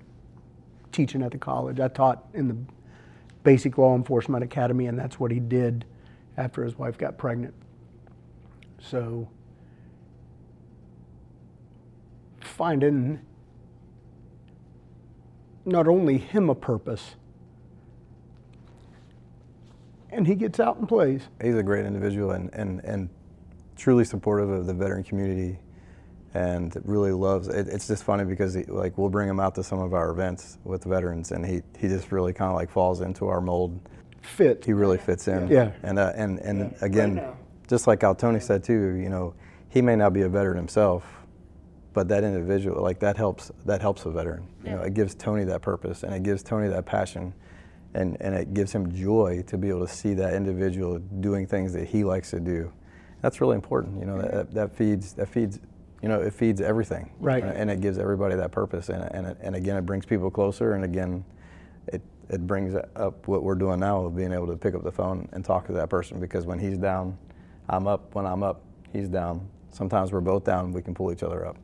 [0.92, 1.80] teaching at the college.
[1.80, 2.56] I taught in the
[3.42, 5.84] basic law enforcement academy, and that's what he did
[6.36, 7.54] after his wife got pregnant.
[8.80, 9.28] So
[12.40, 13.20] finding
[15.64, 17.16] not only him a purpose,
[20.10, 21.28] and he gets out and plays.
[21.40, 23.08] He's a great individual and, and, and
[23.76, 25.58] truly supportive of the veteran community
[26.34, 27.66] and really loves it.
[27.68, 30.58] It's just funny because he, like we'll bring him out to some of our events
[30.64, 33.80] with veterans and he, he just really kind of like falls into our mold.
[34.22, 34.64] Fit.
[34.64, 35.48] He really fits in.
[35.48, 35.72] Yeah.
[35.82, 36.86] And, uh, and, and yeah.
[36.86, 37.34] again, right
[37.70, 39.32] just like how Tony said too, you know,
[39.68, 41.04] he may not be a veteran himself,
[41.92, 44.46] but that individual, like that helps, that helps a veteran.
[44.64, 47.32] You know, it gives Tony that purpose and it gives Tony that passion
[47.94, 51.72] and, and it gives him joy to be able to see that individual doing things
[51.72, 52.72] that he likes to do.
[53.22, 54.00] That's really important.
[54.00, 55.60] You know, that, that feeds, that feeds,
[56.02, 57.10] you know, it feeds everything.
[57.20, 57.44] Right.
[57.44, 58.88] And it gives everybody that purpose.
[58.88, 60.72] And, and, and again, it brings people closer.
[60.72, 61.24] And again,
[61.88, 64.92] it, it brings up what we're doing now of being able to pick up the
[64.92, 67.18] phone and talk to that person because when he's down,
[67.68, 69.48] I'm up when I'm up, he's down.
[69.70, 71.56] Sometimes we're both down, we can pull each other up.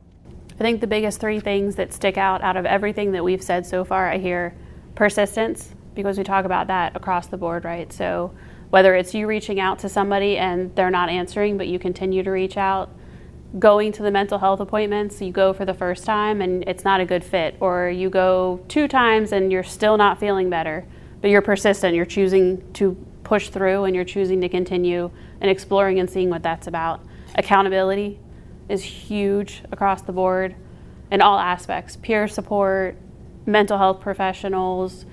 [0.53, 3.65] I think the biggest three things that stick out out of everything that we've said
[3.65, 4.55] so far, I hear
[4.95, 7.91] persistence, because we talk about that across the board, right?
[7.91, 8.33] So
[8.69, 12.31] whether it's you reaching out to somebody and they're not answering, but you continue to
[12.31, 12.89] reach out,
[13.59, 16.99] going to the mental health appointments, you go for the first time and it's not
[16.99, 20.85] a good fit, or you go two times and you're still not feeling better,
[21.21, 25.09] but you're persistent, you're choosing to push through and you're choosing to continue
[25.41, 27.01] and exploring and seeing what that's about.
[27.35, 28.19] Accountability
[28.69, 30.55] is huge across the board
[31.09, 32.97] in all aspects peer support,
[33.45, 35.05] mental health professionals,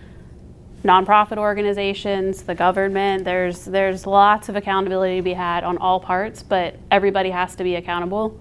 [0.84, 3.24] nonprofit organizations, the government.
[3.24, 7.64] There's, there's lots of accountability to be had on all parts, but everybody has to
[7.64, 8.38] be accountable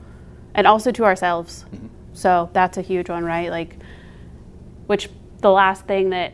[0.53, 1.65] and also to ourselves.
[1.73, 1.87] Mm-hmm.
[2.13, 3.49] So that's a huge one, right?
[3.49, 3.77] Like,
[4.87, 6.33] which the last thing that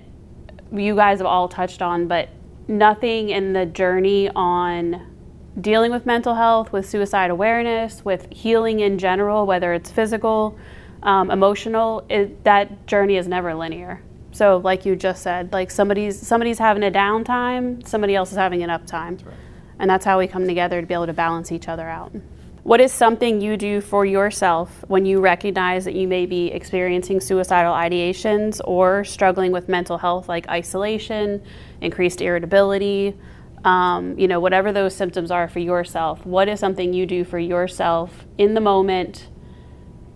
[0.73, 2.29] you guys have all touched on, but
[2.67, 5.05] nothing in the journey on
[5.61, 10.57] dealing with mental health, with suicide awareness, with healing in general, whether it's physical,
[11.03, 14.01] um, emotional, it, that journey is never linear.
[14.39, 18.63] So, like you just said, like somebody's somebody's having a downtime, somebody else is having
[18.63, 19.35] an uptime, right.
[19.79, 22.15] and that's how we come together to be able to balance each other out.
[22.63, 27.19] What is something you do for yourself when you recognize that you may be experiencing
[27.19, 31.43] suicidal ideations or struggling with mental health, like isolation,
[31.81, 33.17] increased irritability,
[33.65, 37.39] um, you know, whatever those symptoms are for yourself, what is something you do for
[37.39, 39.27] yourself in the moment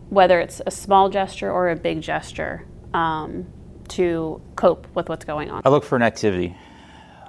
[0.09, 3.47] whether it's a small gesture or a big gesture, um,
[3.89, 5.61] to cope with what's going on?
[5.65, 6.55] I look for an activity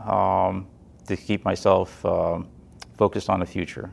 [0.05, 0.67] um,
[1.07, 2.49] to keep myself um,
[2.97, 3.93] focused on the future,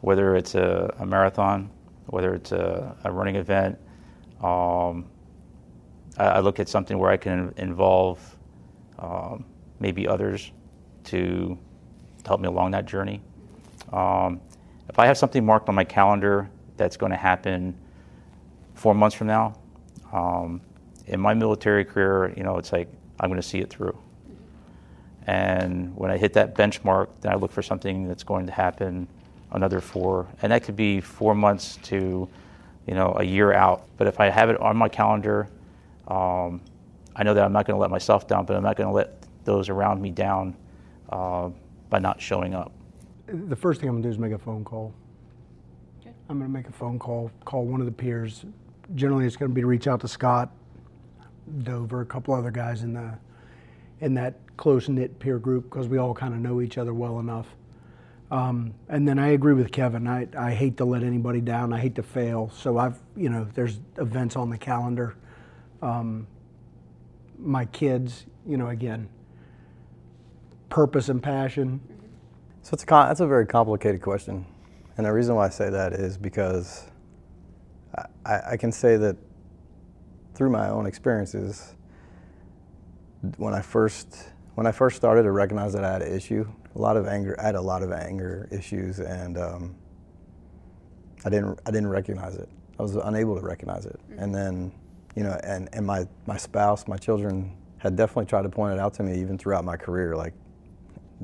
[0.00, 1.70] whether it's a, a marathon,
[2.06, 3.78] whether it's a, a running event.
[4.42, 5.06] Um,
[6.16, 8.36] I, I, look at something where I can involve
[8.98, 9.44] um,
[9.80, 10.52] maybe others
[11.04, 11.58] to
[12.26, 13.20] help me along that journey.
[13.92, 14.40] Um,
[14.88, 17.76] if I have something marked on my calendar that's going to happen
[18.74, 19.58] four months from now,
[20.12, 20.60] um,
[21.08, 22.88] in my military career, you know, it's like
[23.20, 23.98] I'm going to see it through.
[25.26, 29.08] And when I hit that benchmark, then I look for something that's going to happen
[29.52, 32.28] another four, and that could be four months to,
[32.86, 33.86] you know, a year out.
[33.96, 35.48] But if I have it on my calendar,
[36.06, 36.60] um,
[37.16, 38.94] I know that I'm not going to let myself down, but I'm not going to
[38.94, 40.56] let those around me down
[41.10, 41.50] uh,
[41.90, 42.72] by not showing up.
[43.26, 44.94] The first thing I'm going to do is make a phone call.
[46.00, 46.14] Okay.
[46.30, 48.44] I'm going to make a phone call, call one of the peers.
[48.94, 50.50] Generally, it's going to be to reach out to Scott,
[51.62, 53.14] Dover, a couple other guys in the
[54.00, 57.18] in that close knit peer group because we all kind of know each other well
[57.18, 57.46] enough.
[58.30, 60.06] Um, and then I agree with Kevin.
[60.06, 61.72] I, I hate to let anybody down.
[61.72, 62.50] I hate to fail.
[62.54, 65.16] So I've you know there's events on the calendar.
[65.80, 66.26] Um,
[67.38, 69.08] my kids, you know, again,
[70.68, 71.80] purpose and passion.
[72.62, 74.44] So it's a that's a very complicated question,
[74.96, 76.84] and the reason why I say that is because
[78.26, 79.16] I, I can say that
[80.38, 81.74] through my own experiences,
[83.38, 86.78] when I first when I first started to recognize that I had an issue, a
[86.78, 87.34] lot of anger.
[87.40, 89.74] I had a lot of anger issues, and um,
[91.24, 92.48] I didn't I didn't recognize it.
[92.78, 94.22] I was unable to recognize it, mm-hmm.
[94.22, 94.72] and then
[95.16, 98.78] you know, and and my my spouse, my children had definitely tried to point it
[98.78, 100.34] out to me even throughout my career, like,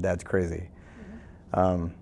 [0.01, 0.69] Dad's crazy.
[0.69, 1.61] Mm-hmm.
[1.61, 1.95] Um,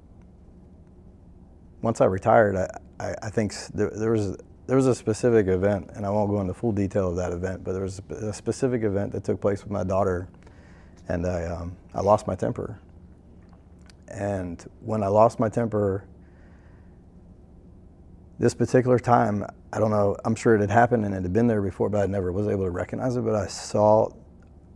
[1.80, 2.68] once I retired, I,
[3.00, 4.36] I, I think there, there was
[4.72, 7.62] there was a specific event, and I won't go into full detail of that event,
[7.62, 10.28] but there was a specific event that took place with my daughter,
[11.08, 12.80] and I, um, I lost my temper.
[14.08, 16.06] And when I lost my temper,
[18.38, 19.44] this particular time,
[19.74, 22.00] I don't know, I'm sure it had happened and it had been there before, but
[22.00, 23.26] I never was able to recognize it.
[23.26, 24.08] But I saw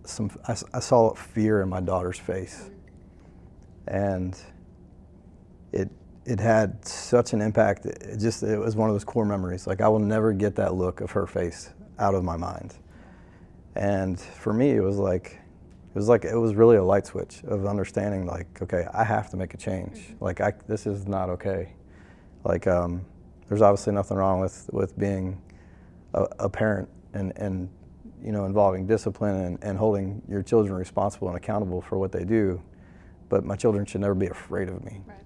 [0.05, 2.69] some, I, I saw fear in my daughter's face.
[3.89, 4.39] And
[5.73, 5.91] it,
[6.27, 7.87] it had such an impact.
[7.87, 9.67] It just it was one of those core memories.
[9.67, 12.75] Like I will never get that look of her face out of my mind.
[13.77, 15.39] And for me, it was like
[15.89, 18.27] it was like it was really a light switch of understanding.
[18.27, 19.99] Like okay, I have to make a change.
[19.99, 20.25] Mm-hmm.
[20.25, 21.75] Like I, this is not okay.
[22.45, 23.05] Like um,
[23.49, 25.41] there's obviously nothing wrong with with being
[26.15, 27.69] a, a parent and and
[28.21, 32.25] you know involving discipline and, and holding your children responsible and accountable for what they
[32.25, 32.61] do.
[33.29, 35.03] But my children should never be afraid of me.
[35.07, 35.26] Right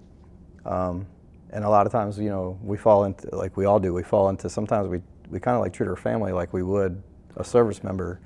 [0.65, 1.05] um,
[1.51, 4.03] and a lot of times, you know, we fall into, like we all do, we
[4.03, 7.01] fall into, sometimes we, we kind of like treat our family like we would
[7.37, 8.21] a service member.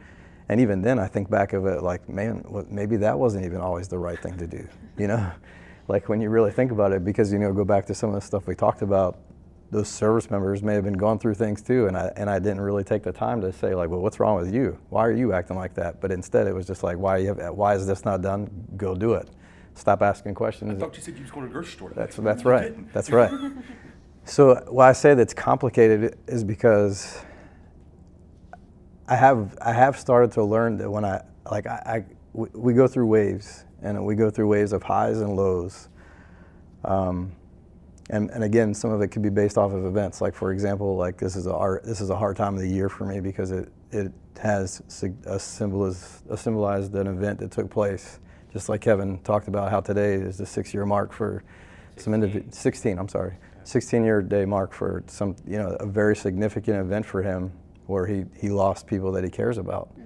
[0.47, 3.87] And even then, I think back of it like, man, maybe that wasn't even always
[3.87, 4.67] the right thing to do,
[4.97, 5.31] you know?
[5.87, 8.15] like when you really think about it, because, you know, go back to some of
[8.15, 9.19] the stuff we talked about,
[9.71, 12.61] those service members may have been going through things too, and I, and I didn't
[12.61, 14.77] really take the time to say like, well, what's wrong with you?
[14.89, 15.99] Why are you acting like that?
[15.99, 18.49] But instead, it was just like, why, you have, why is this not done?
[18.77, 19.27] Go do it
[19.75, 20.71] stop asking questions.
[20.71, 21.91] I thought you said you was going to the grocery store.
[21.95, 22.93] That's that's right.
[22.93, 23.31] That's right.
[24.25, 27.21] so why I say that's complicated is because
[29.07, 32.87] I have I have started to learn that when I like I, I we, go
[32.87, 35.87] through waves and we go through waves of highs and lows.
[36.83, 37.33] Um,
[38.09, 40.21] and, and again, some of it could be based off of events.
[40.21, 42.67] Like for example, like this is a hard, this is a hard time of the
[42.67, 44.11] year for me because it it
[44.41, 44.81] has
[45.25, 48.19] a symbolized, a symbolized an event that took place
[48.55, 51.43] just like Kevin talked about how today is the six year mark for
[51.95, 52.03] 16.
[52.03, 53.33] some individual 16 I'm sorry.
[53.65, 57.51] 16 year day mark for some you know a very significant event for him
[57.87, 59.89] where he he lost people that he cares about.
[59.89, 60.05] Mm-hmm.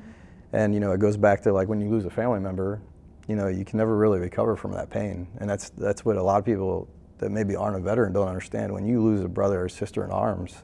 [0.54, 2.82] and you know it goes back to like when you lose a family member
[3.28, 5.28] you know you can never really recover from that pain.
[5.40, 6.88] And that's that's what a lot of people
[7.20, 8.74] that maybe aren't a veteran don't understand.
[8.74, 10.64] When you lose a brother or sister in arms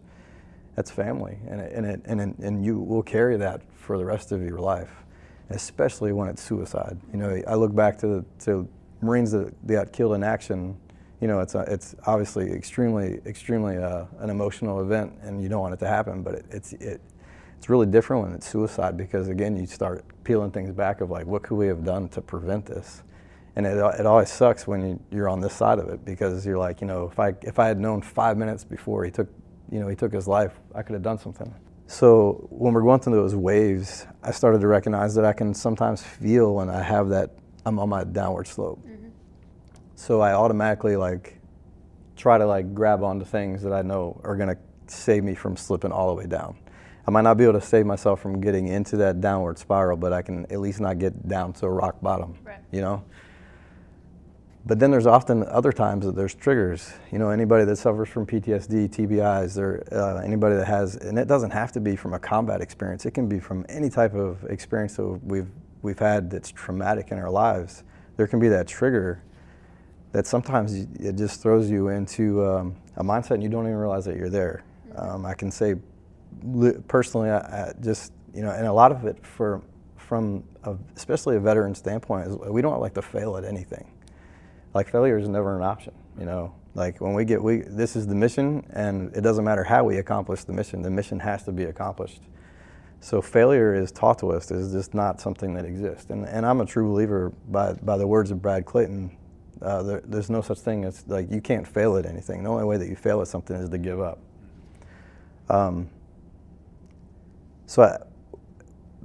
[0.75, 1.37] that's family.
[1.47, 4.59] And it, and it, and, and you will carry that for the rest of your
[4.59, 5.04] life
[5.49, 6.97] especially when it's suicide.
[7.11, 8.67] You know, I look back to, to
[9.01, 10.77] Marines that, got killed in action.
[11.21, 15.61] You know, it's, a, it's obviously extremely, extremely uh, an emotional event, and you don't
[15.61, 16.23] want it to happen.
[16.23, 17.01] But it, it's it,
[17.57, 21.25] it's really different when it's suicide because again, you start peeling things back of like,
[21.25, 23.01] what could we have done to prevent this?
[23.55, 26.57] And it, it always sucks when you, you're on this side of it because you're
[26.57, 29.29] like, you know, if I if I had known five minutes before he took,
[29.71, 31.53] you know, he took his life, I could have done something.
[31.87, 36.01] So when we're going through those waves, I started to recognize that I can sometimes
[36.01, 37.31] feel when I have that
[37.65, 38.79] I'm on my downward slope.
[38.85, 39.09] Mm-hmm.
[39.95, 41.39] So I automatically like
[42.15, 44.57] try to like grab onto things that I know are gonna
[44.87, 46.57] save me from slipping all the way down.
[47.07, 50.11] I might not be able to save myself from getting into that downward spiral, but
[50.11, 52.35] I can at least not get down to a rock bottom.
[52.43, 52.59] Right.
[52.71, 53.03] You know.
[54.67, 56.91] But then there's often other times that there's triggers.
[57.11, 61.27] You know, anybody that suffers from PTSD, TBIs, or uh, anybody that has, and it
[61.27, 63.05] doesn't have to be from a combat experience.
[63.05, 65.49] It can be from any type of experience that we've
[65.83, 67.83] we've had that's traumatic in our lives.
[68.17, 69.21] There can be that trigger
[70.13, 74.05] that sometimes it just throws you into um, a mindset and you don't even realize
[74.05, 74.63] that you're there.
[74.95, 75.75] Um, I can say
[76.87, 79.61] personally, I, I, just you know, and a lot of it for
[79.97, 83.91] from a, especially a veteran standpoint is we don't like to fail at anything
[84.75, 85.93] like failure is never an option.
[86.19, 89.63] You know, like when we get we this is the mission, and it doesn't matter
[89.63, 90.83] how we accomplish the mission.
[90.83, 92.21] The mission has to be accomplished.
[92.99, 96.11] So failure is taught to us is just not something that exists.
[96.11, 99.17] And and I'm a true believer by by the words of Brad Clayton.
[99.61, 102.43] Uh, there, there's no such thing as like you can't fail at anything.
[102.43, 104.19] The only way that you fail at something is to give up.
[105.49, 105.89] Um,
[107.65, 107.97] so I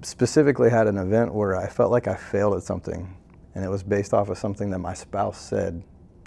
[0.02, 3.16] specifically had an event where I felt like I failed at something
[3.54, 5.82] and it was based off of something that my spouse said,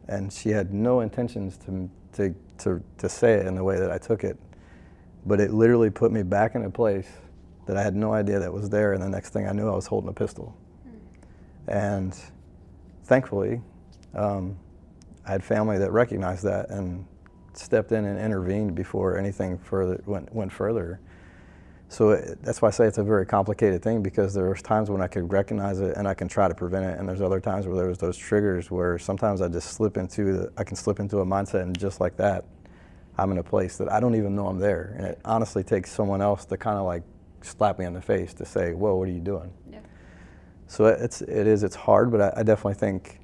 [0.08, 3.92] and she had no intentions to, to, to, to say it in the way that
[3.92, 4.38] I took it,
[5.26, 7.08] but it literally put me back in a place
[7.66, 9.76] that I had no idea that was there, and the next thing I knew, I
[9.76, 10.56] was holding a pistol.
[11.68, 12.14] And
[13.06, 13.62] thankfully,
[14.14, 14.58] um,
[15.26, 17.06] I had family that recognized that and
[17.54, 21.00] stepped in and intervened before anything further went, went further.
[21.94, 25.00] So it, that's why I say it's a very complicated thing because there's times when
[25.00, 27.68] I could recognize it and I can try to prevent it, and there's other times
[27.68, 31.20] where there's those triggers where sometimes I just slip into the, I can slip into
[31.20, 32.46] a mindset and just like that,
[33.16, 35.92] I'm in a place that I don't even know I'm there, and it honestly takes
[35.92, 37.04] someone else to kind of like
[37.42, 39.82] slap me in the face to say, "Whoa, what are you doing?" Yeah.
[40.66, 43.20] So it's it is it's hard, but I, I definitely think,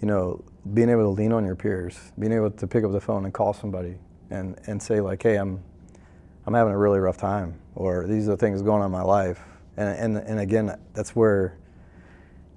[0.00, 0.42] you know,
[0.72, 3.32] being able to lean on your peers, being able to pick up the phone and
[3.32, 3.94] call somebody
[4.30, 5.62] and and say like, "Hey, I'm."
[6.46, 9.02] I'm having a really rough time, or these are the things going on in my
[9.02, 9.40] life.
[9.76, 11.56] And, and, and again, that's where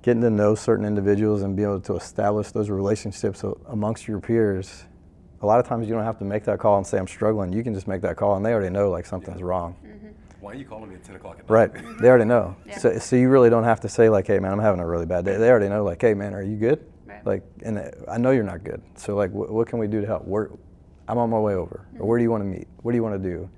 [0.01, 4.83] getting to know certain individuals and be able to establish those relationships amongst your peers.
[5.41, 7.53] A lot of times you don't have to make that call and say I'm struggling.
[7.53, 9.75] You can just make that call, and they already know like something's wrong.
[9.85, 10.07] Mm-hmm.
[10.41, 11.73] Why are you calling me at 10 o'clock at night?
[11.73, 12.55] Right, they already know.
[12.65, 12.77] Yeah.
[12.77, 15.05] So, so you really don't have to say like, "Hey, man, I'm having a really
[15.05, 17.25] bad day." They already know like, "Hey, man, are you good?" Right.
[17.25, 18.81] Like, and I know you're not good.
[18.95, 20.25] So like, wh- what can we do to help?
[20.25, 20.49] Where,
[21.07, 21.85] I'm on my way over.
[21.88, 22.01] Mm-hmm.
[22.01, 22.67] Or where do you want to meet?
[22.81, 23.49] What do you want to do?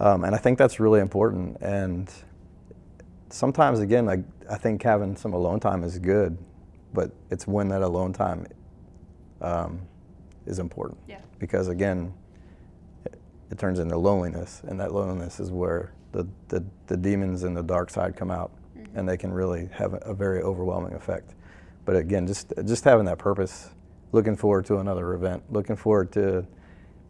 [0.00, 1.56] Um, and I think that's really important.
[1.60, 2.10] And
[3.30, 6.36] sometimes, again, I, I think having some alone time is good,
[6.92, 8.46] but it's when that alone time
[9.40, 9.82] um,
[10.46, 10.98] is important.
[11.08, 11.20] Yeah.
[11.38, 12.12] Because, again,
[13.04, 13.18] it,
[13.50, 17.62] it, turns into loneliness, and that loneliness is where the, the, the demons and the
[17.62, 18.98] dark side come out, mm-hmm.
[18.98, 21.34] and they can really have a, a, very overwhelming effect.
[21.84, 23.70] But again, just, just having that purpose,
[24.12, 26.46] looking forward to another event, looking forward to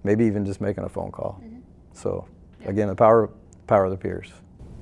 [0.02, 1.40] maybe even just making a phone call.
[1.42, 1.60] Mm-hmm.
[1.92, 2.26] So
[2.66, 3.30] Again, the power
[3.66, 4.32] power of the peers.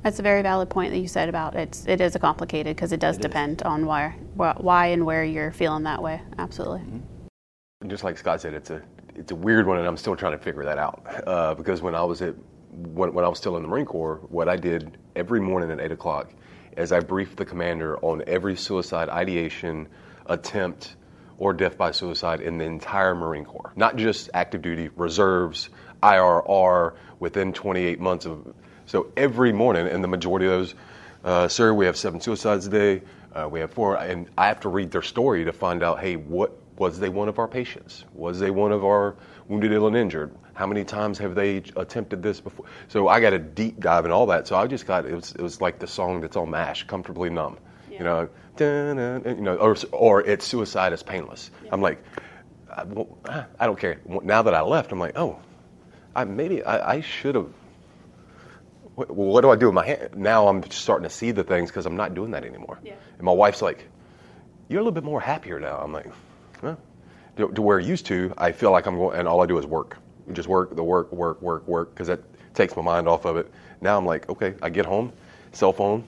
[0.03, 2.93] That's a very valid point that you said about it's it is a complicated because
[2.93, 3.67] it does it depend is.
[3.67, 6.21] on why why and where you're feeling that way.
[6.39, 6.81] Absolutely.
[6.81, 7.89] Mm-hmm.
[7.89, 8.83] Just like Scott said, it's a
[9.15, 11.05] it's a weird one, and I'm still trying to figure that out.
[11.27, 12.35] Uh, because when I was at
[12.71, 15.81] when, when I was still in the Marine Corps, what I did every morning at
[15.81, 16.33] eight o'clock
[16.77, 19.89] is I briefed the commander on every suicide ideation,
[20.27, 20.97] attempt,
[21.37, 25.69] or death by suicide in the entire Marine Corps, not just active duty, reserves,
[26.03, 28.55] IRR within 28 months of.
[28.87, 30.75] So every morning, and the majority of those,
[31.25, 33.03] uh, sir, we have seven suicides a day.
[33.33, 36.17] Uh, we have four, and I have to read their story to find out, hey,
[36.17, 38.05] what was they one of our patients?
[38.13, 39.17] Was they one of our
[39.49, 40.35] wounded, ill, and injured?
[40.55, 42.67] How many times have they attempted this before?
[42.89, 44.47] So I got a deep dive in all that.
[44.47, 47.31] So I just got it was it was like the song that's on Mash, comfortably
[47.31, 47.57] numb.
[47.91, 47.99] Yeah.
[47.99, 51.51] You know, you know, or or it's suicide is painless.
[51.65, 51.71] Yeah.
[51.73, 52.03] I'm like,
[52.71, 53.19] I, well,
[53.59, 54.01] I don't care.
[54.23, 55.39] Now that I left, I'm like, oh,
[56.15, 57.49] I, maybe I, I should have.
[58.95, 60.11] What, what, do I do with my hand?
[60.17, 62.79] Now I'm starting to see the things because I'm not doing that anymore.
[62.85, 62.95] Yeah.
[63.17, 63.89] And my wife's like,
[64.69, 66.11] "You're a little bit more happier now." I'm like,
[66.61, 66.77] huh?
[67.37, 69.59] to, to where I used to, I feel like I'm going, and all I do
[69.59, 69.97] is work,
[70.33, 72.21] just work, the work, work, work, work, because that
[72.55, 73.51] takes my mind off of it.
[73.81, 75.13] Now I'm like, okay, I get home,
[75.53, 76.07] cell phone,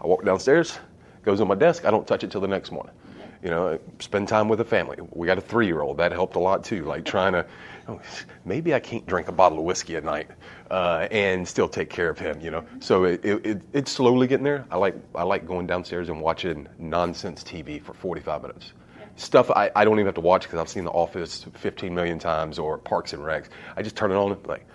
[0.00, 0.78] I walk downstairs,
[1.24, 2.94] goes on my desk, I don't touch it till the next morning
[3.42, 4.98] you know, spend time with the family.
[5.12, 5.96] We got a three year old.
[5.98, 6.84] That helped a lot too.
[6.84, 7.46] Like trying to,
[7.88, 8.00] oh,
[8.44, 10.28] maybe I can't drink a bottle of whiskey at night
[10.70, 12.64] uh, and still take care of him, you know.
[12.80, 14.66] So it, it, it's slowly getting there.
[14.70, 18.72] I like, I like going downstairs and watching nonsense TV for 45 minutes.
[19.16, 22.18] Stuff I, I don't even have to watch because I've seen The Office 15 million
[22.18, 23.48] times or Parks and Recs.
[23.76, 24.66] I just turn it on and like,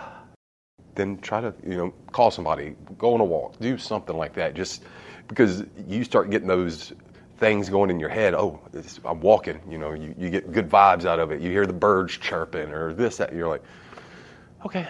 [0.94, 4.54] then try to, you know, call somebody, go on a walk, do something like that.
[4.54, 4.84] Just
[5.28, 6.92] because you start getting those
[7.38, 8.34] things going in your head.
[8.34, 9.60] Oh, this, I'm walking.
[9.68, 11.40] You know, you, you get good vibes out of it.
[11.40, 13.34] You hear the birds chirping or this, that.
[13.34, 13.62] You're like,
[14.64, 14.88] okay,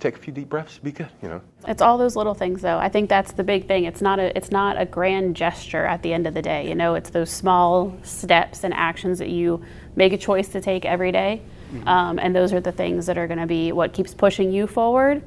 [0.00, 1.08] take a few deep breaths, be good.
[1.22, 1.40] You know.
[1.66, 2.78] It's all those little things, though.
[2.78, 3.84] I think that's the big thing.
[3.84, 6.68] It's not a it's not a grand gesture at the end of the day.
[6.68, 9.62] You know, it's those small steps and actions that you
[9.96, 11.42] make a choice to take every day.
[11.72, 11.88] Mm-hmm.
[11.88, 14.66] Um, and those are the things that are going to be what keeps pushing you
[14.66, 15.22] forward.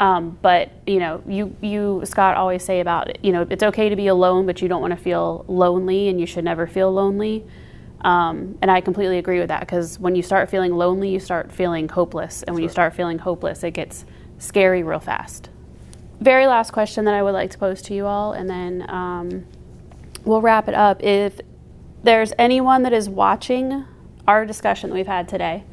[0.00, 3.96] Um, but you know, you you Scott always say about you know it's okay to
[3.96, 7.44] be alone, but you don't want to feel lonely, and you should never feel lonely.
[8.02, 11.50] Um, and I completely agree with that because when you start feeling lonely, you start
[11.50, 14.04] feeling hopeless, and when you start feeling hopeless, it gets
[14.38, 15.50] scary real fast.
[16.20, 19.46] Very last question that I would like to pose to you all, and then um,
[20.24, 21.02] we'll wrap it up.
[21.02, 21.40] If
[22.04, 23.84] there's anyone that is watching
[24.28, 25.64] our discussion that we've had today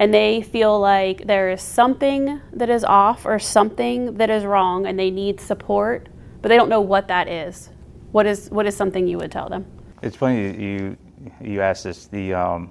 [0.00, 4.86] and they feel like there is something that is off or something that is wrong
[4.86, 6.08] and they need support,
[6.40, 7.68] but they don't know what that is.
[8.10, 9.66] What is what is something you would tell them?
[10.02, 10.96] It's funny you
[11.42, 12.06] you asked this.
[12.06, 12.70] The um,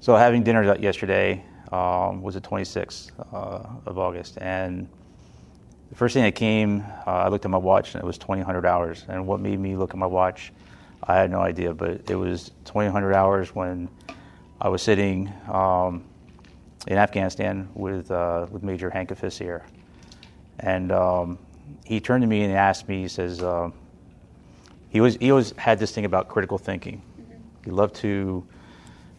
[0.00, 1.42] so having dinner yesterday
[1.72, 4.86] um, was the 26th uh, of August, and
[5.88, 8.66] the first thing that came, uh, I looked at my watch and it was 2,000
[8.66, 9.06] hours.
[9.08, 10.52] And what made me look at my watch,
[11.02, 13.88] I had no idea, but it was 2,000 hours when
[14.60, 16.04] I was sitting um,
[16.88, 19.62] in Afghanistan with uh, with Major Hank Ofeciar,
[20.58, 21.38] and um,
[21.84, 23.02] he turned to me and asked me.
[23.02, 23.70] He says uh,
[24.88, 27.02] he was he always had this thing about critical thinking.
[27.64, 28.44] He loved to,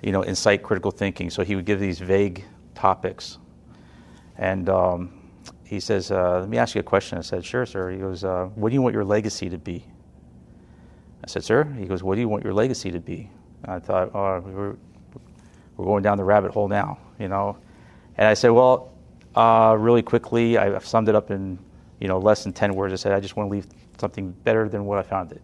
[0.01, 1.29] you know, incite critical thinking.
[1.29, 2.43] So he would give these vague
[2.75, 3.37] topics,
[4.37, 5.21] and um,
[5.63, 8.25] he says, uh, "Let me ask you a question." I said, "Sure, sir." He goes,
[8.25, 9.85] uh, "What do you want your legacy to be?"
[11.23, 13.29] I said, "Sir." He goes, "What do you want your legacy to be?"
[13.63, 14.75] I thought, "Oh,
[15.79, 17.57] were, going down the rabbit hole now, you know.
[18.17, 18.91] And I said, well,
[19.35, 21.57] uh, really quickly, I summed it up in,
[21.99, 22.93] you know, less than 10 words.
[22.93, 23.67] I said, I just want to leave
[23.97, 25.41] something better than what I found it.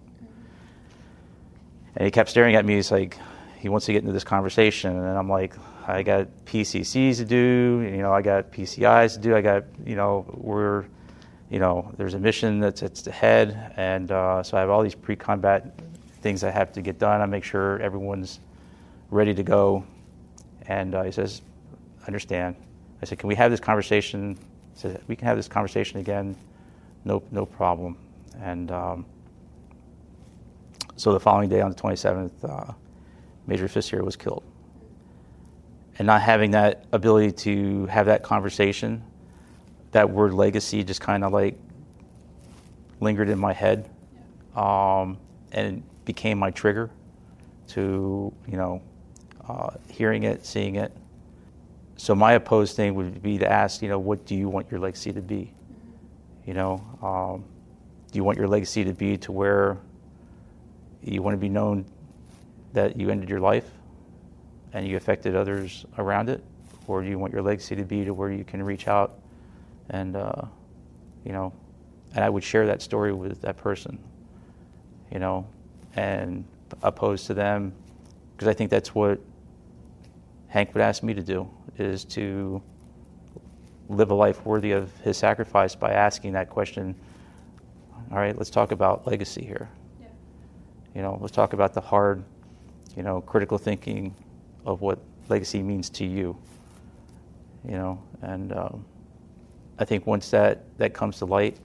[1.95, 2.75] And he kept staring at me.
[2.75, 3.17] He's like,
[3.57, 4.95] he wants to get into this conversation.
[4.95, 5.53] And I'm like,
[5.87, 9.95] I got PCCs to do, you know, I got PCIs to do, I got, you
[9.95, 10.85] know, we're,
[11.49, 13.73] you know, there's a mission that's, that's ahead.
[13.77, 15.79] And uh, so I have all these pre combat
[16.21, 17.21] things I have to get done.
[17.21, 18.39] I make sure everyone's
[19.11, 19.85] ready to go
[20.67, 21.41] and uh, he says,
[22.07, 22.55] understand.
[23.01, 24.37] I said, can we have this conversation?
[24.73, 26.35] He said, we can have this conversation again.
[27.03, 27.97] No, no problem.
[28.41, 29.05] And um,
[30.95, 32.73] so the following day on the 27th, uh,
[33.47, 34.43] Major Ofeciar was killed.
[35.97, 39.03] And not having that ability to have that conversation,
[39.91, 41.57] that word legacy just kind of like
[42.99, 43.89] lingered in my head
[44.55, 45.17] um,
[45.51, 46.89] and became my trigger
[47.67, 48.81] to, you know,
[49.47, 50.95] uh, hearing it, seeing it.
[51.97, 54.79] So my opposed thing would be to ask, you know, what do you want your
[54.79, 55.53] legacy to be?
[56.45, 57.45] You know, um,
[58.11, 59.77] do you want your legacy to be to where
[61.01, 61.85] you want to be known
[62.73, 63.69] that you ended your life
[64.73, 66.43] and you affected others around it,
[66.87, 69.19] or do you want your legacy to be to where you can reach out
[69.89, 70.41] and, uh,
[71.23, 71.53] you know,
[72.13, 73.97] and I would share that story with that person,
[75.11, 75.47] you know,
[75.95, 76.43] and
[76.83, 77.73] opposed to them,
[78.35, 79.19] because I think that's what
[80.55, 82.63] Hank would ask me to do is to
[83.89, 86.95] live a life worthy of his sacrifice by asking that question.
[88.09, 89.67] All right, let's talk about legacy here.
[89.99, 90.07] Yeah.
[90.95, 92.23] You know, let's talk about the hard,
[92.95, 94.15] you know, critical thinking
[94.65, 96.37] of what legacy means to you.
[97.65, 98.85] You know, and um,
[99.77, 101.57] I think once that that comes to light,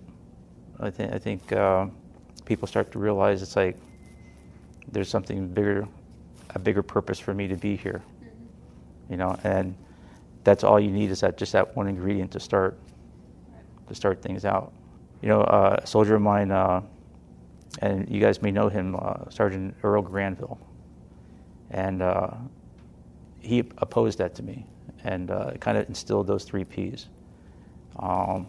[0.81, 1.87] I think I think uh,
[2.45, 3.77] people start to realize it's like
[4.91, 5.87] there's something bigger,
[6.57, 8.03] a bigger purpose for me to be here
[9.11, 9.75] you know, and
[10.45, 12.79] that's all you need is that just that one ingredient to start
[13.89, 14.73] to start things out.
[15.21, 16.81] You know, uh, a soldier of mine, uh,
[17.81, 20.59] and you guys may know him, uh, Sergeant Earl Granville,
[21.73, 22.31] and uh,
[23.41, 24.65] he opposed that to me,
[25.05, 27.09] and uh, kind of instilled those three P's,
[27.99, 28.47] um,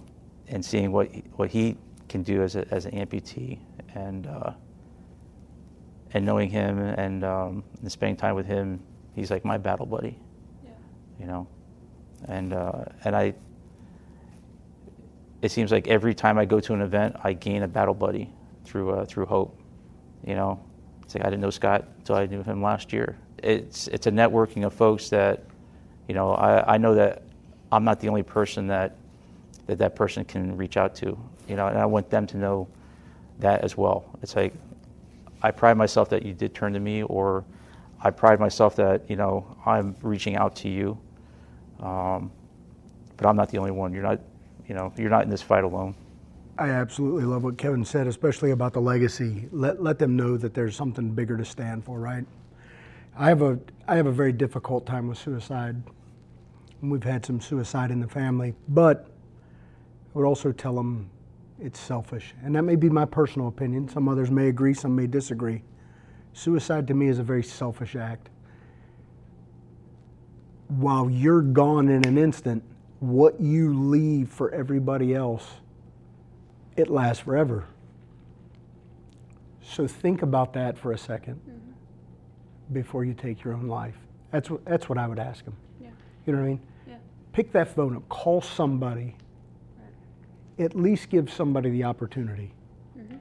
[0.48, 1.76] and seeing what he, what he
[2.08, 3.58] can do as a, as an amputee,
[3.96, 4.52] and uh,
[6.14, 8.82] and knowing him and, um, and spending time with him,
[9.16, 10.20] he's like my battle buddy
[11.22, 11.48] you know,
[12.28, 13.36] and uh, and I.
[15.42, 18.32] It seems like every time I go to an event, I gain a battle buddy
[18.66, 19.58] through uh, through hope.
[20.26, 20.60] You know,
[21.04, 23.18] it's like I didn't know Scott until I knew him last year.
[23.38, 25.44] It's it's a networking of folks that,
[26.08, 27.24] you know, I, I know that
[27.72, 28.96] I'm not the only person that
[29.68, 31.18] that that person can reach out to.
[31.48, 32.68] You know, and I want them to know
[33.40, 34.06] that as well.
[34.22, 34.54] It's like
[35.42, 37.46] I pride myself that you did turn to me, or
[38.00, 40.98] I pride myself that you know I'm reaching out to you
[41.82, 42.32] um,
[43.18, 43.94] but I'm not the only one.
[43.94, 44.20] You're not,
[44.68, 45.96] you know, you're not in this fight alone.
[46.58, 49.48] I absolutely love what Kevin said, especially about the legacy.
[49.52, 52.26] Let let them know that there's something bigger to stand for, right?
[53.18, 55.82] I have a I have a very difficult time with suicide.
[56.82, 59.08] We've had some suicide in the family, but
[60.14, 61.10] I would also tell them
[61.60, 63.88] it's selfish, and that may be my personal opinion.
[63.88, 65.64] Some others may agree, some may disagree.
[66.34, 68.30] Suicide to me is a very selfish act.
[70.78, 72.64] While you're gone in an instant,
[73.00, 75.46] what you leave for everybody else,
[76.78, 77.66] it lasts forever.
[79.62, 82.74] So think about that for a 2nd mm-hmm.
[82.74, 83.96] before you take your own life.
[84.32, 85.56] That's what, that's what I would ask them.
[85.82, 85.90] Yeah.
[86.26, 86.62] You know what I mean?
[86.88, 86.96] Yeah.
[87.34, 89.16] Pick that phone up, call somebody,
[89.78, 90.66] right.
[90.66, 92.54] at least give somebody the opportunity
[92.98, 93.18] mm-hmm.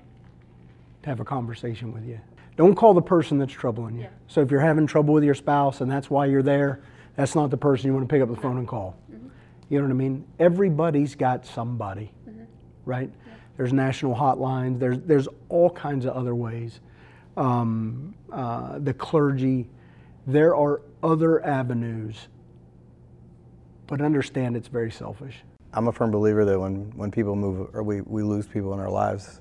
[1.02, 2.20] to have a conversation with you.
[2.56, 4.02] Don't call the person that's troubling you.
[4.02, 4.08] Yeah.
[4.28, 6.80] So if you're having trouble with your spouse and that's why you're there,
[7.16, 8.96] that's not the person you want to pick up the phone and call.
[9.10, 9.28] Mm-hmm.
[9.68, 10.24] You know what I mean?
[10.38, 12.44] Everybody's got somebody, mm-hmm.
[12.84, 13.10] right?
[13.26, 13.32] Yeah.
[13.56, 14.78] There's national hotlines.
[14.78, 16.80] There's there's all kinds of other ways.
[17.36, 19.68] Um, uh, the clergy.
[20.26, 22.28] There are other avenues,
[23.86, 25.36] but understand it's very selfish.
[25.72, 28.80] I'm a firm believer that when, when people move or we, we lose people in
[28.80, 29.40] our lives,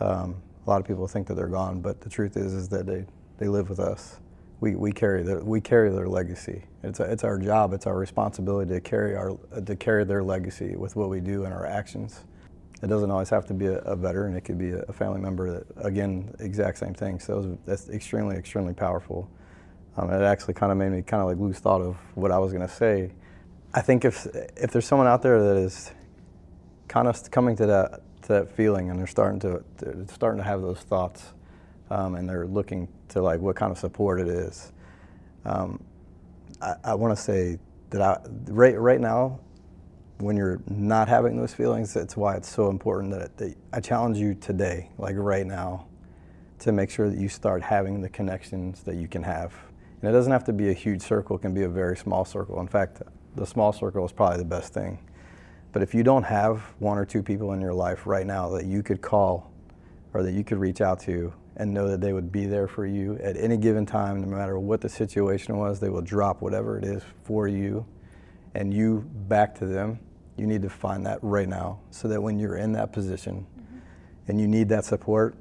[0.00, 0.34] um,
[0.66, 3.04] a lot of people think that they're gone, but the truth is is that they,
[3.38, 4.18] they live with us.
[4.62, 6.62] We, we carry their we carry their legacy.
[6.84, 7.72] It's a, it's our job.
[7.72, 9.36] It's our responsibility to carry our
[9.66, 12.20] to carry their legacy with what we do and our actions.
[12.80, 14.36] It doesn't always have to be a, a veteran.
[14.36, 17.18] It could be a, family member that again exact same thing.
[17.18, 19.28] So that's extremely extremely powerful.
[19.96, 22.38] Um, it actually kind of made me kind of like lose thought of what I
[22.38, 23.10] was going to say.
[23.74, 25.90] I think if if there's someone out there that is
[26.86, 30.44] kind of coming to that to that feeling and they're starting to they're starting to
[30.44, 31.32] have those thoughts
[31.92, 34.72] um, and they're looking to like what kind of support it is.
[35.44, 35.82] Um,
[36.60, 37.58] I, I want to say
[37.90, 39.38] that I, right right now,
[40.18, 44.16] when you're not having those feelings, that's why it's so important that, that I challenge
[44.16, 45.86] you today, like right now,
[46.60, 49.52] to make sure that you start having the connections that you can have.
[50.00, 52.24] And it doesn't have to be a huge circle; it can be a very small
[52.24, 52.58] circle.
[52.60, 53.02] In fact,
[53.36, 54.98] the small circle is probably the best thing.
[55.72, 58.64] But if you don't have one or two people in your life right now that
[58.64, 59.52] you could call
[60.14, 62.86] or that you could reach out to and know that they would be there for
[62.86, 66.78] you at any given time, no matter what the situation was, they will drop whatever
[66.78, 67.84] it is for you
[68.54, 69.98] and you back to them.
[70.36, 73.78] You need to find that right now so that when you're in that position mm-hmm.
[74.28, 75.36] and you need that support,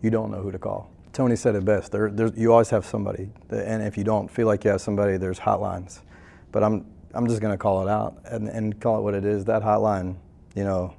[0.00, 0.90] you don't know who to call.
[1.12, 1.92] Tony said it best.
[1.92, 5.40] There, you always have somebody, and if you don't feel like you have somebody, there's
[5.40, 6.02] hotlines.
[6.52, 9.24] But I'm I'm just going to call it out and, and call it what it
[9.24, 9.46] is.
[9.46, 10.16] That hotline,
[10.54, 10.94] you know,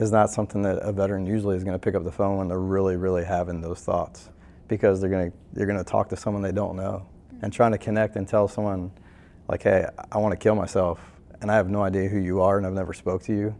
[0.00, 2.48] is not something that a veteran usually is going to pick up the phone when
[2.48, 4.30] they're really, really having those thoughts
[4.66, 7.44] because they're going to they're going to talk to someone they don't know mm-hmm.
[7.44, 8.90] and trying to connect and tell someone
[9.48, 11.00] like, hey, I want to kill myself
[11.42, 13.54] and I have no idea who you are and I've never spoke to you.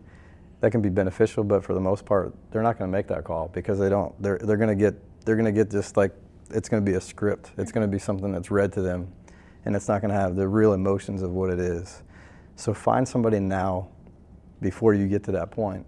[0.60, 3.24] That can be beneficial, but for the most part, they're not going to make that
[3.24, 4.14] call because they don't.
[4.22, 6.12] They're they're going to get they're going to get just like
[6.50, 7.46] it's going to be a script.
[7.46, 7.60] Mm-hmm.
[7.60, 9.12] It's going to be something that's read to them
[9.66, 12.02] and it's not going to have the real emotions of what it is.
[12.56, 13.88] So find somebody now
[14.62, 15.86] before you get to that point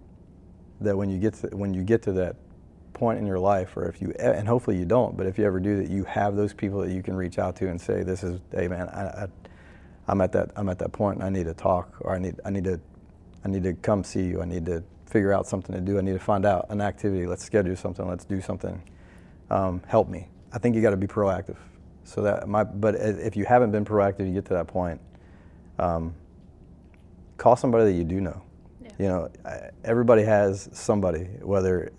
[0.83, 2.35] that when you get to, when you get to that
[2.93, 5.59] point in your life or if you and hopefully you don't but if you ever
[5.59, 8.23] do that you have those people that you can reach out to and say this
[8.23, 9.27] is hey man I, I,
[10.07, 12.39] I'm at that I'm at that point and I need to talk or I need
[12.45, 12.79] I need to
[13.43, 14.41] I need to come see you.
[14.41, 15.97] I need to figure out something to do.
[15.97, 17.27] I need to find out an activity.
[17.27, 18.07] Let's schedule something.
[18.07, 18.81] Let's do something.
[19.49, 20.27] Um, help me.
[20.53, 21.57] I think you got to be proactive.
[22.05, 24.99] So that my, but if you haven't been proactive, you get to that point.
[25.79, 26.15] Um,
[27.37, 28.41] call somebody that you do know.
[29.03, 29.29] You know,
[29.83, 31.91] everybody has somebody, whether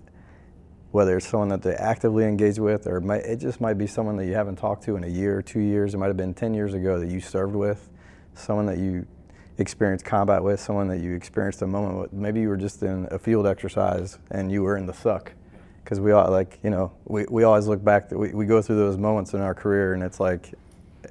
[0.90, 3.86] whether it's someone that they actively engage with, or it, might, it just might be
[3.86, 5.92] someone that you haven't talked to in a year two years.
[5.92, 7.90] It might have been 10 years ago that you served with,
[8.32, 9.06] someone that you
[9.58, 12.12] experienced combat with, someone that you experienced a moment with.
[12.14, 15.32] Maybe you were just in a field exercise and you were in the suck
[15.82, 18.76] because we all like you know we, we always look back we, we go through
[18.76, 20.54] those moments in our career and it's like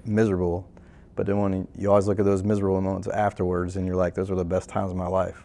[0.05, 0.67] miserable
[1.15, 4.31] but then when you always look at those miserable moments afterwards and you're like those
[4.31, 5.43] were the best times of my life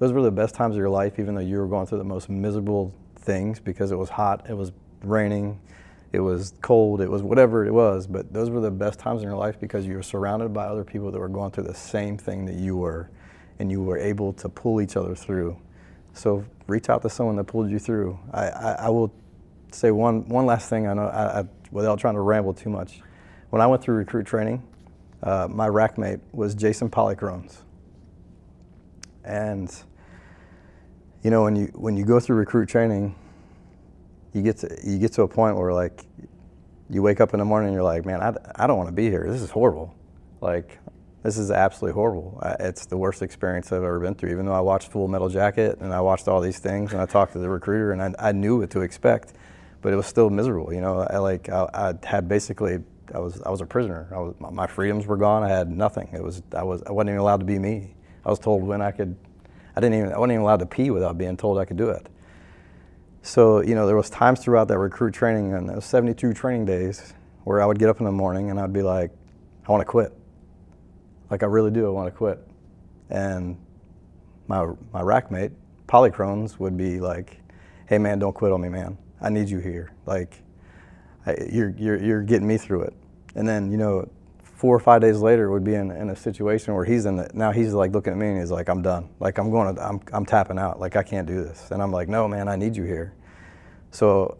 [0.00, 2.04] those were the best times of your life even though you were going through the
[2.04, 4.72] most miserable things because it was hot it was
[5.04, 5.60] raining
[6.12, 9.28] it was cold it was whatever it was but those were the best times in
[9.28, 12.18] your life because you were surrounded by other people that were going through the same
[12.18, 13.08] thing that you were
[13.60, 15.56] and you were able to pull each other through
[16.12, 18.18] so reach out to someone that pulled you through.
[18.32, 19.12] I, I, I will
[19.72, 23.00] say one, one last thing I know, I, I, without trying to ramble too much.
[23.50, 24.62] When I went through recruit training,
[25.22, 27.58] uh, my rack mate was Jason Polychrones.
[29.24, 29.74] And,
[31.22, 33.14] you know, when you, when you go through recruit training,
[34.32, 36.04] you get to, you get to a point where like,
[36.88, 38.94] you wake up in the morning and you're like, man, I, I don't want to
[38.94, 39.26] be here.
[39.28, 39.94] This is horrible.
[40.40, 40.78] Like,
[41.22, 42.42] this is absolutely horrible.
[42.60, 44.30] It's the worst experience I've ever been through.
[44.30, 47.06] Even though I watched Full Metal Jacket and I watched all these things and I
[47.06, 49.34] talked to the recruiter and I, I knew what to expect,
[49.82, 50.72] but it was still miserable.
[50.72, 52.78] You know, I like I, I had basically
[53.14, 54.08] I was I was a prisoner.
[54.10, 55.42] Was my freedoms were gone.
[55.42, 56.08] I had nothing.
[56.12, 57.94] It was I was I wasn't even allowed to be me.
[58.24, 59.16] I was told when I could.
[59.76, 61.90] I didn't even I wasn't even allowed to pee without being told I could do
[61.90, 62.08] it.
[63.22, 67.14] So you know there was times throughout that recruit training and those 72 training days
[67.44, 69.10] where I would get up in the morning and I'd be like,
[69.66, 70.12] I want to quit.
[71.30, 72.38] Like I really do, I want to quit.
[73.08, 73.56] And
[74.46, 75.52] my my rack mate,
[75.86, 77.40] Polychrones, would be like,
[77.86, 78.98] Hey man, don't quit on me, man.
[79.20, 79.92] I need you here.
[80.06, 80.42] Like,
[81.26, 82.94] I, you're you're you're getting me through it.
[83.34, 84.08] And then you know,
[84.60, 87.30] four or five days later, would be in, in a situation where he's in the
[87.32, 89.08] now he's like looking at me and he's like, I'm done.
[89.18, 90.78] Like I'm going to I'm I'm tapping out.
[90.78, 91.70] Like I can't do this.
[91.70, 93.14] And I'm like, No, man, I need you here.
[93.90, 94.36] So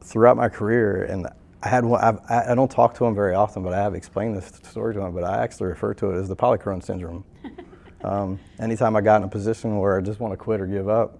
[0.00, 1.26] throughout my career, and
[1.60, 4.36] I had one, I've, I, don't talk to him very often, but I have explained
[4.36, 7.24] this story to him, but I actually refer to it as the polychrome syndrome.
[8.04, 10.88] um, anytime I got in a position where I just want to quit or give
[10.88, 11.18] up,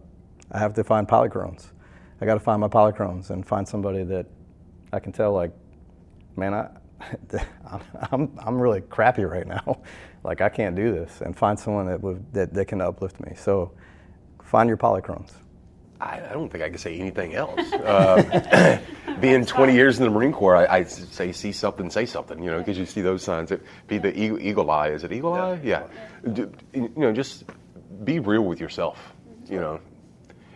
[0.52, 1.72] I have to find Polychrones.
[2.20, 4.26] I got to find my Polychrones and find somebody that
[4.92, 5.50] I can tell, like,
[6.36, 6.68] man, I,
[8.12, 9.80] I'm, I'm really crappy right now.
[10.24, 11.20] like, I can't do this.
[11.20, 13.32] And find someone that, would, that, that can uplift me.
[13.36, 13.72] So
[14.42, 15.32] find your Polychrones.
[16.00, 17.60] I, I don't think I can say anything else.
[17.72, 18.80] Uh,
[19.20, 22.50] being 20 years in the Marine Corps, I, I say see something, say something, you
[22.50, 23.50] know, because you see those signs.
[23.50, 24.88] It, be the eagle, eagle, eye.
[24.88, 25.60] Is it eagle eye?
[25.62, 25.84] Yeah.
[26.26, 26.52] You
[26.96, 27.44] know, just
[28.04, 29.14] be real with yourself.
[29.48, 29.80] You know,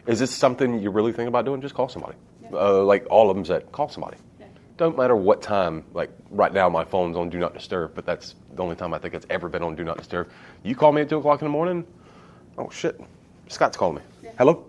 [0.07, 1.61] is this something you really think about doing?
[1.61, 2.17] Just call somebody.
[2.53, 4.17] Uh, like all of them said, call somebody.
[4.79, 5.85] Don't matter what time.
[5.93, 8.99] Like right now, my phone's on Do Not Disturb, but that's the only time I
[8.99, 10.31] think it's ever been on Do Not Disturb.
[10.63, 11.87] You call me at two o'clock in the morning.
[12.57, 12.99] Oh shit,
[13.49, 14.31] Scott's calling me.
[14.39, 14.65] Hello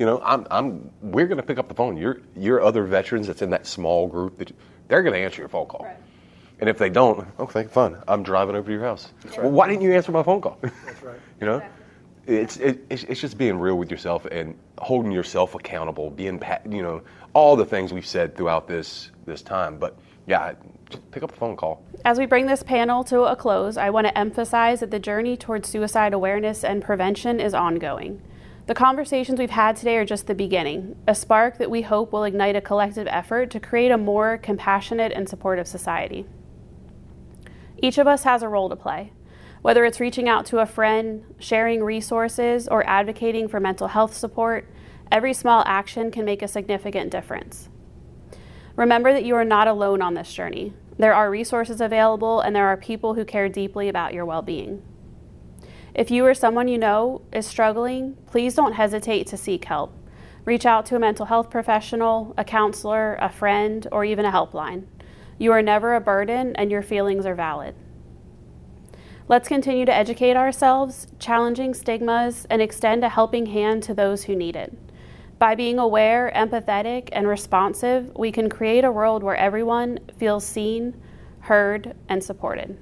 [0.00, 1.98] you know, I'm, I'm, we're going to pick up the phone.
[1.98, 4.50] Your, your other veterans that's in that small group, that
[4.88, 5.84] they're going to answer your phone call.
[5.84, 5.96] Right.
[6.58, 7.98] And if they don't, okay, fine.
[8.08, 9.12] I'm driving over to your house.
[9.26, 9.42] Right.
[9.42, 10.58] Well, why didn't you answer my phone call?
[10.62, 11.20] That's right.
[11.40, 11.79] you know, exactly.
[12.30, 16.10] It's, it, it's it's just being real with yourself and holding yourself accountable.
[16.10, 17.02] Being, you know,
[17.32, 19.78] all the things we've said throughout this this time.
[19.78, 20.54] But yeah,
[21.10, 21.84] pick up the phone call.
[22.04, 25.36] As we bring this panel to a close, I want to emphasize that the journey
[25.36, 28.22] towards suicide awareness and prevention is ongoing.
[28.66, 32.22] The conversations we've had today are just the beginning, a spark that we hope will
[32.22, 36.24] ignite a collective effort to create a more compassionate and supportive society.
[37.78, 39.12] Each of us has a role to play,
[39.62, 44.66] whether it's reaching out to a friend, sharing resources, or advocating for mental health support.
[45.12, 47.68] Every small action can make a significant difference.
[48.76, 50.72] Remember that you are not alone on this journey.
[50.96, 54.82] There are resources available, and there are people who care deeply about your well being.
[55.94, 59.92] If you or someone you know is struggling, please don't hesitate to seek help.
[60.44, 64.84] Reach out to a mental health professional, a counselor, a friend, or even a helpline.
[65.36, 67.74] You are never a burden and your feelings are valid.
[69.30, 74.34] Let's continue to educate ourselves, challenging stigmas, and extend a helping hand to those who
[74.34, 74.76] need it.
[75.38, 81.00] By being aware, empathetic, and responsive, we can create a world where everyone feels seen,
[81.38, 82.76] heard, and supported.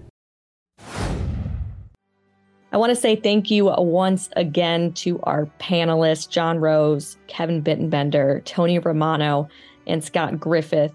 [2.73, 8.43] I want to say thank you once again to our panelists, John Rose, Kevin Bittenbender,
[8.47, 9.51] Tony Romano,
[9.87, 10.95] and Scott Griffith.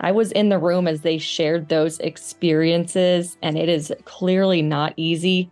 [0.00, 4.94] I was in the room as they shared those experiences, and it is clearly not
[4.96, 5.50] easy,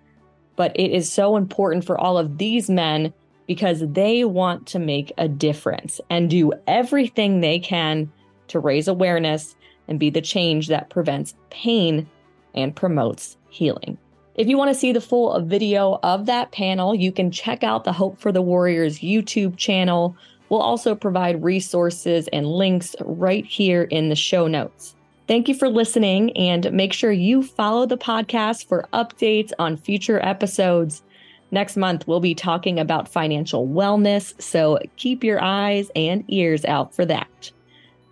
[0.56, 3.12] but it is so important for all of these men
[3.46, 8.10] because they want to make a difference and do everything they can
[8.48, 9.54] to raise awareness
[9.86, 12.08] and be the change that prevents pain
[12.54, 13.98] and promotes healing.
[14.34, 17.84] If you want to see the full video of that panel, you can check out
[17.84, 20.16] the Hope for the Warriors YouTube channel.
[20.48, 24.94] We'll also provide resources and links right here in the show notes.
[25.26, 30.24] Thank you for listening and make sure you follow the podcast for updates on future
[30.24, 31.02] episodes.
[31.50, 36.94] Next month, we'll be talking about financial wellness, so keep your eyes and ears out
[36.94, 37.50] for that.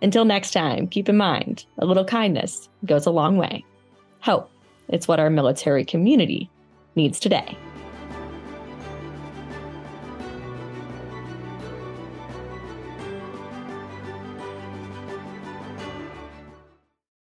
[0.01, 3.65] Until next time, keep in mind a little kindness goes a long way.
[4.19, 4.51] Hope.
[4.89, 6.49] It's what our military community
[6.95, 7.57] needs today.